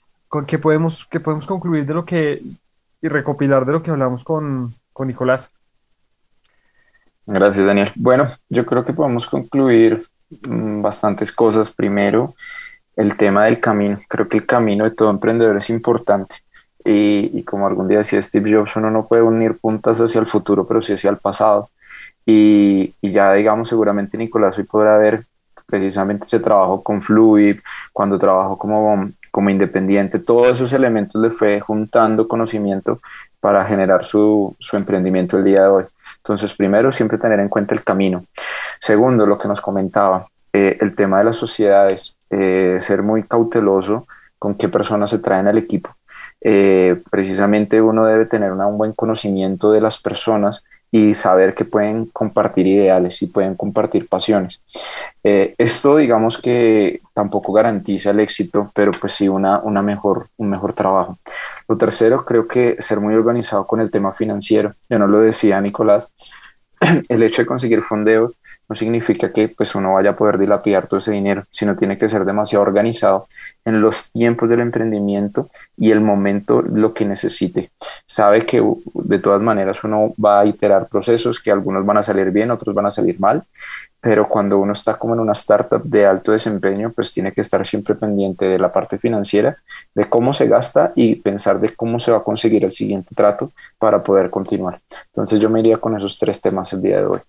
[0.47, 2.43] ¿qué podemos, qué podemos concluir de lo que
[3.03, 5.51] y recopilar de lo que hablamos con, con Nicolás?
[7.27, 7.93] Gracias, Daniel.
[7.97, 11.75] Bueno, yo creo que podemos concluir mm, bastantes cosas.
[11.75, 12.35] Primero,
[12.97, 14.01] el tema del camino.
[14.09, 16.36] Creo que el camino de todo emprendedor es importante.
[16.84, 20.66] Y, como algún día decía Steve Jobs, uno no puede unir puntas hacia el futuro,
[20.66, 21.68] pero sí hacia el pasado.
[22.24, 25.24] Y, y ya, digamos, seguramente Nicolás hoy podrá ver
[25.66, 27.59] precisamente ese trabajo con Fluid,
[27.92, 33.01] cuando trabajó como, como independiente, todos esos elementos le fue juntando conocimiento
[33.40, 35.84] para generar su, su emprendimiento el día de hoy.
[36.18, 38.24] Entonces, primero, siempre tener en cuenta el camino.
[38.80, 44.07] Segundo, lo que nos comentaba, eh, el tema de las sociedades, eh, ser muy cauteloso
[44.39, 45.95] con qué personas se traen al equipo.
[46.41, 52.07] Eh, precisamente uno debe tener un buen conocimiento de las personas y saber que pueden
[52.07, 54.61] compartir ideales y pueden compartir pasiones.
[55.24, 60.51] Eh, esto digamos que tampoco garantiza el éxito, pero pues sí una, una mejor, un
[60.51, 61.18] mejor trabajo.
[61.68, 64.74] Lo tercero, creo que ser muy organizado con el tema financiero.
[64.89, 66.12] Yo no lo decía Nicolás,
[67.09, 68.37] el hecho de conseguir fondeos
[68.69, 72.09] no significa que pues uno vaya a poder dilapidar todo ese dinero, sino tiene que
[72.09, 73.27] ser demasiado organizado
[73.64, 77.71] en los tiempos del emprendimiento y el momento lo que necesite.
[78.07, 78.62] Sabe que
[78.95, 82.75] de todas maneras uno va a iterar procesos que algunos van a salir bien, otros
[82.75, 83.45] van a salir mal,
[84.01, 87.67] pero cuando uno está como en una startup de alto desempeño, pues tiene que estar
[87.67, 89.57] siempre pendiente de la parte financiera,
[89.95, 93.51] de cómo se gasta y pensar de cómo se va a conseguir el siguiente trato
[93.79, 94.81] para poder continuar.
[95.07, 97.21] Entonces yo me iría con esos tres temas el día de hoy.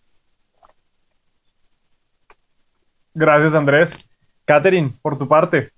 [3.20, 3.96] Gracias, Andrés.
[4.46, 5.72] Catherine, por tu parte.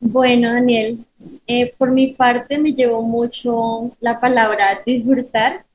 [0.00, 1.04] Bueno, Daniel,
[1.46, 5.66] eh, por mi parte me llevó mucho la palabra disfrutar,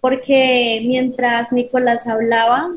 [0.00, 2.76] porque mientras Nicolás hablaba,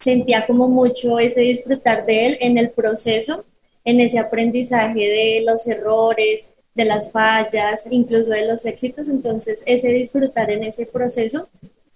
[0.00, 3.44] sentía como mucho ese disfrutar de él en el proceso,
[3.84, 9.10] en ese aprendizaje de los errores, de las fallas, incluso de los éxitos.
[9.10, 11.50] Entonces, ese disfrutar en ese proceso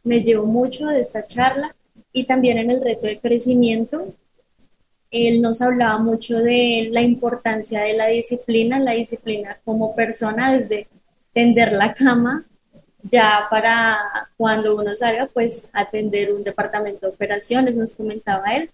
[0.05, 1.75] me llevó mucho de esta charla
[2.13, 4.15] y también en el reto de crecimiento.
[5.11, 10.89] Él nos hablaba mucho de la importancia de la disciplina, la disciplina como persona, desde
[11.33, 12.47] tender la cama,
[13.03, 13.99] ya para
[14.37, 18.71] cuando uno salga, pues atender un departamento de operaciones, nos comentaba él,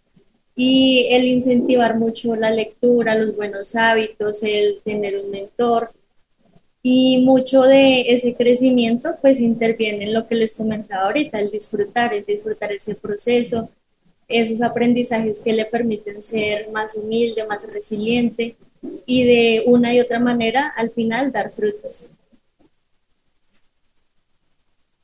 [0.54, 5.92] y el incentivar mucho la lectura, los buenos hábitos, el tener un mentor,
[6.90, 12.14] y mucho de ese crecimiento pues interviene en lo que les comentaba ahorita, el disfrutar,
[12.14, 13.68] el disfrutar ese proceso,
[14.26, 18.56] esos aprendizajes que le permiten ser más humilde, más resiliente
[19.04, 22.14] y de una y otra manera al final dar frutos.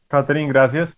[0.09, 0.97] Catherine, gracias.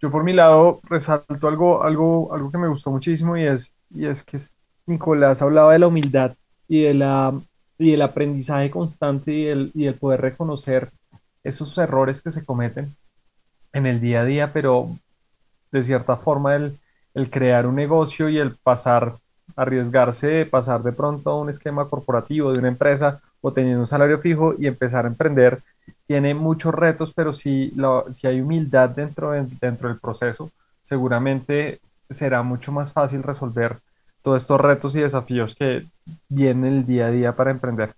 [0.00, 4.06] Yo por mi lado resalto algo, algo, algo que me gustó muchísimo y es, y
[4.06, 4.38] es que
[4.86, 6.34] Nicolás hablaba de la humildad
[6.66, 7.38] y de la
[7.78, 10.90] y el aprendizaje constante y el, y el poder reconocer
[11.44, 12.94] esos errores que se cometen
[13.72, 14.96] en el día a día, pero
[15.70, 16.78] de cierta forma el,
[17.14, 19.16] el crear un negocio y el pasar,
[19.56, 24.18] arriesgarse, pasar de pronto a un esquema corporativo de una empresa o teniendo un salario
[24.18, 25.60] fijo y empezar a emprender,
[26.06, 27.72] tiene muchos retos, pero si,
[28.12, 30.50] si hay humildad dentro, dentro del proceso,
[30.82, 33.78] seguramente será mucho más fácil resolver
[34.28, 35.86] todos estos retos y desafíos que
[36.28, 37.94] vienen el día a día para emprender.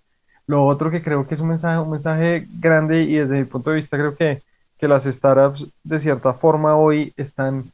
[0.46, 3.70] Lo otro que creo que es un mensaje, un mensaje grande y desde mi punto
[3.70, 4.40] de vista creo que,
[4.78, 7.72] que las startups de cierta forma hoy están,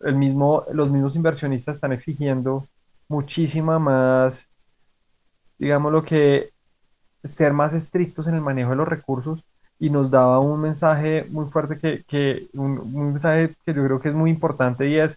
[0.00, 2.66] el mismo, los mismos inversionistas están exigiendo
[3.06, 4.48] muchísima más,
[5.56, 6.50] digamos lo que,
[7.22, 9.44] ser más estrictos en el manejo de los recursos
[9.78, 14.08] y nos daba un mensaje muy fuerte que, que un mensaje que yo creo que
[14.08, 15.16] es muy importante y es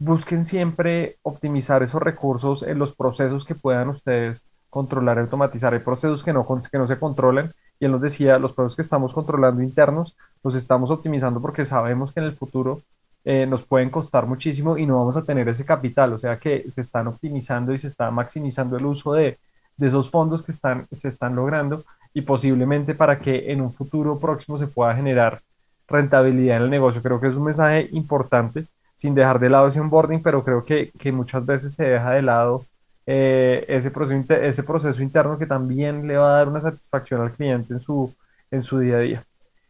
[0.00, 5.74] busquen siempre optimizar esos recursos en los procesos que puedan ustedes controlar y automatizar.
[5.74, 8.82] Hay procesos que no, que no se controlan y él nos decía, los procesos que
[8.82, 12.80] estamos controlando internos los estamos optimizando porque sabemos que en el futuro
[13.26, 16.64] eh, nos pueden costar muchísimo y no vamos a tener ese capital, o sea que
[16.70, 19.38] se están optimizando y se está maximizando el uso de,
[19.76, 21.84] de esos fondos que están, se están logrando
[22.14, 25.42] y posiblemente para que en un futuro próximo se pueda generar
[25.86, 27.02] rentabilidad en el negocio.
[27.02, 28.64] Creo que es un mensaje importante
[29.00, 32.20] sin dejar de lado ese onboarding, pero creo que, que muchas veces se deja de
[32.20, 32.66] lado
[33.06, 37.32] eh, ese, proceso, ese proceso interno que también le va a dar una satisfacción al
[37.32, 38.14] cliente en su,
[38.50, 39.24] en su día a día.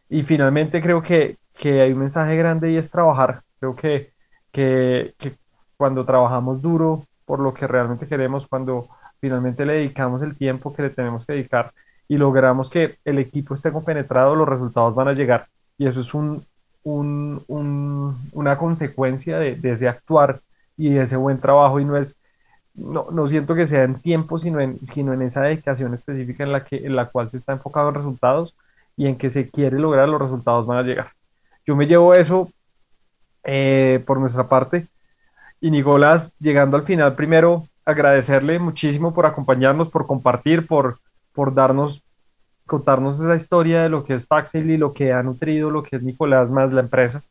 [0.09, 3.41] Y finalmente creo que, que hay un mensaje grande y es trabajar.
[3.57, 4.11] Creo que,
[4.51, 5.37] que, que
[5.77, 8.89] cuando trabajamos duro por lo que realmente queremos, cuando
[9.21, 11.71] finalmente le dedicamos el tiempo que le tenemos que dedicar
[12.09, 15.47] y logramos que el equipo esté compenetrado, los resultados van a llegar.
[15.77, 16.45] Y eso es un,
[16.83, 20.39] una consecuencia de, ese actuar
[20.77, 22.17] y de ese buen trabajo y no es,
[22.73, 26.51] no, no siento que sea en tiempo, sino en, sino en esa dedicación específica en
[26.51, 28.55] la, que, en la cual se está enfocado en resultados
[28.97, 31.11] y en que se quiere lograr, los resultados van a llegar.
[31.65, 32.49] Yo me llevo eso
[33.43, 34.87] eh, por nuestra parte.
[35.59, 40.99] Y Nicolás, llegando al final, primero agradecerle muchísimo por acompañarnos, por compartir, por,
[41.33, 42.03] por darnos,
[42.71, 45.97] contarnos esa historia de lo que es Paxil y lo que ha nutrido, lo que
[45.97, 47.21] es Nicolás más la empresa.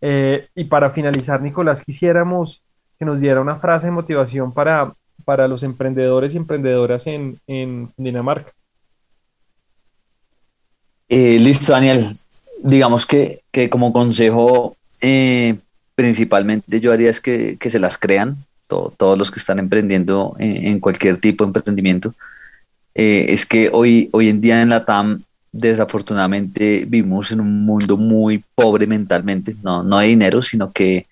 [0.00, 2.62] Eh, y para finalizar, Nicolás, quisiéramos
[2.96, 7.90] que nos diera una frase de motivación para, para los emprendedores y emprendedoras en, en
[7.96, 8.52] Dinamarca.
[11.08, 12.12] Eh, listo, Daniel.
[12.62, 15.56] Digamos que, que como consejo, eh,
[15.96, 20.80] principalmente yo haría es que, que se las crean, todos los que están emprendiendo en,
[20.80, 22.14] cualquier tipo de emprendimiento.
[22.98, 25.22] Eh, es que hoy, hoy en día en la TAM
[25.52, 29.54] desafortunadamente vivimos en un mundo muy pobre mentalmente.
[29.62, 31.06] No, no hay dinero, sino que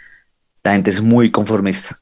[0.62, 2.01] la gente es muy conformista.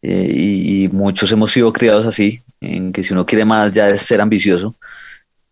[0.00, 4.02] Eh, y, muchos hemos sido criados así, en que si uno quiere más ya es
[4.02, 4.76] ser ambicioso,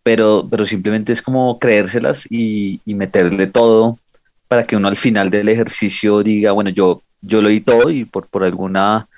[0.03, 3.99] pero, pero simplemente es como creérselas y, y meterle todo
[4.47, 8.05] para que uno al final del ejercicio diga, bueno, yo, yo lo di todo y
[8.05, 9.09] por, por alguna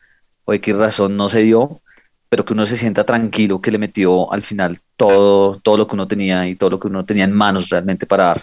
[0.45, 1.79] o X razón no se dio,
[2.29, 5.95] pero que uno se sienta tranquilo que le metió al final todo, todo lo que
[5.95, 8.41] uno tenía y todo lo que uno tenía en manos realmente para dar.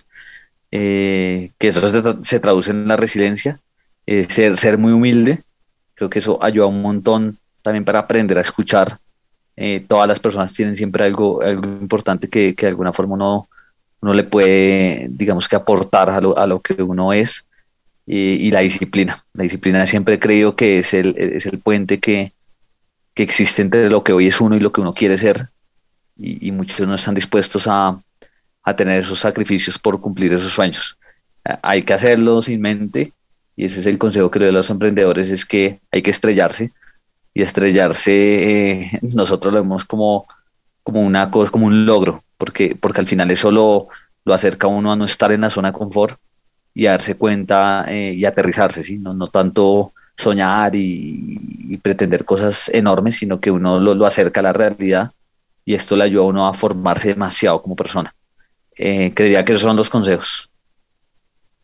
[0.70, 1.86] Eh, que eso
[2.22, 3.60] se, traduce en la resiliencia,
[4.06, 5.42] eh, ser, ser muy humilde,
[5.94, 8.98] creo que eso ayuda un montón también para aprender a escuchar.
[9.56, 13.48] Eh, todas las personas tienen siempre algo, algo importante que, que de alguna forma uno,
[14.00, 17.44] uno le puede, digamos que aportar a lo, a lo que uno es
[18.06, 19.18] y, la disciplina.
[19.32, 22.33] La disciplina siempre he creído que es el, es el puente que,
[23.14, 25.48] que existe entre lo que hoy es uno y lo que uno quiere ser
[26.16, 27.98] y, muchos no están dispuestos a,
[28.62, 30.96] a, tener esos sacrificios por cumplir esos sueños.
[31.62, 33.12] Hay que hacerlo sin mente
[33.56, 36.10] y ese es el consejo que le doy a los emprendedores, es que hay que
[36.10, 36.72] estrellarse
[37.32, 40.26] y estrellarse eh, nosotros lo vemos como,
[40.82, 43.88] como una cosa, como un logro, porque, porque al final eso lo,
[44.24, 46.18] lo acerca a uno a no estar en la zona de confort
[46.72, 48.98] y darse cuenta eh, y aterrizarse, ¿sí?
[48.98, 54.52] no, no tanto soñar y, pretender cosas enormes, sino que uno lo, acerca a la
[54.52, 55.10] realidad
[55.64, 58.14] y esto le ayuda a uno a formarse demasiado como persona.
[58.76, 60.48] Eh, creería que esos son los consejos.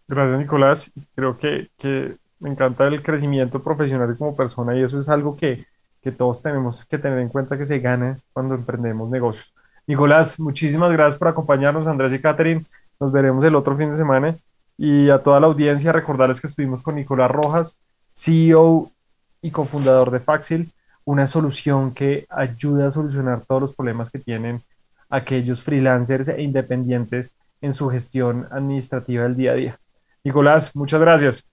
[0.09, 0.91] Gracias, Nicolás.
[1.15, 5.67] Creo que, que, me encanta el crecimiento profesional como persona y eso es algo que,
[6.03, 9.53] que todos tenemos que tener en cuenta que se gana cuando emprendemos negocios.
[9.87, 12.65] Nicolás, muchísimas gracias por acompañarnos, Andrés y Catherine.
[12.99, 14.37] Nos veremos el otro fin de semana.
[14.79, 17.79] Y a toda la audiencia, recordarles que estuvimos con Nicolás Rojas,
[18.21, 18.93] CEO
[19.41, 20.71] y cofundador de Faxil,
[21.05, 24.63] una solución que ayuda a solucionar todos los problemas que tienen
[25.09, 29.79] aquellos freelancers e independientes en su gestión administrativa del día a día.
[30.23, 31.45] Nicolás, muchas gracias.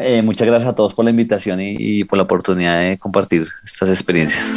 [0.00, 3.88] Eh, muchas gracias a todos por la invitación y por la oportunidad de compartir estas
[3.88, 4.52] experiencias.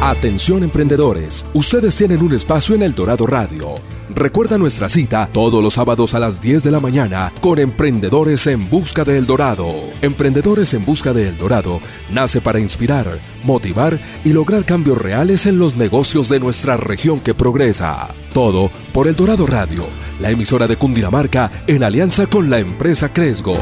[0.00, 3.74] Atención emprendedores, ustedes tienen un espacio en El Dorado Radio.
[4.18, 8.68] Recuerda nuestra cita todos los sábados a las 10 de la mañana con Emprendedores en
[8.68, 9.72] Busca de El Dorado.
[10.02, 11.78] Emprendedores en Busca de El Dorado
[12.10, 13.06] nace para inspirar,
[13.44, 18.08] motivar y lograr cambios reales en los negocios de nuestra región que progresa.
[18.34, 19.84] Todo por El Dorado Radio,
[20.18, 23.54] la emisora de Cundinamarca en alianza con la empresa Cresgo.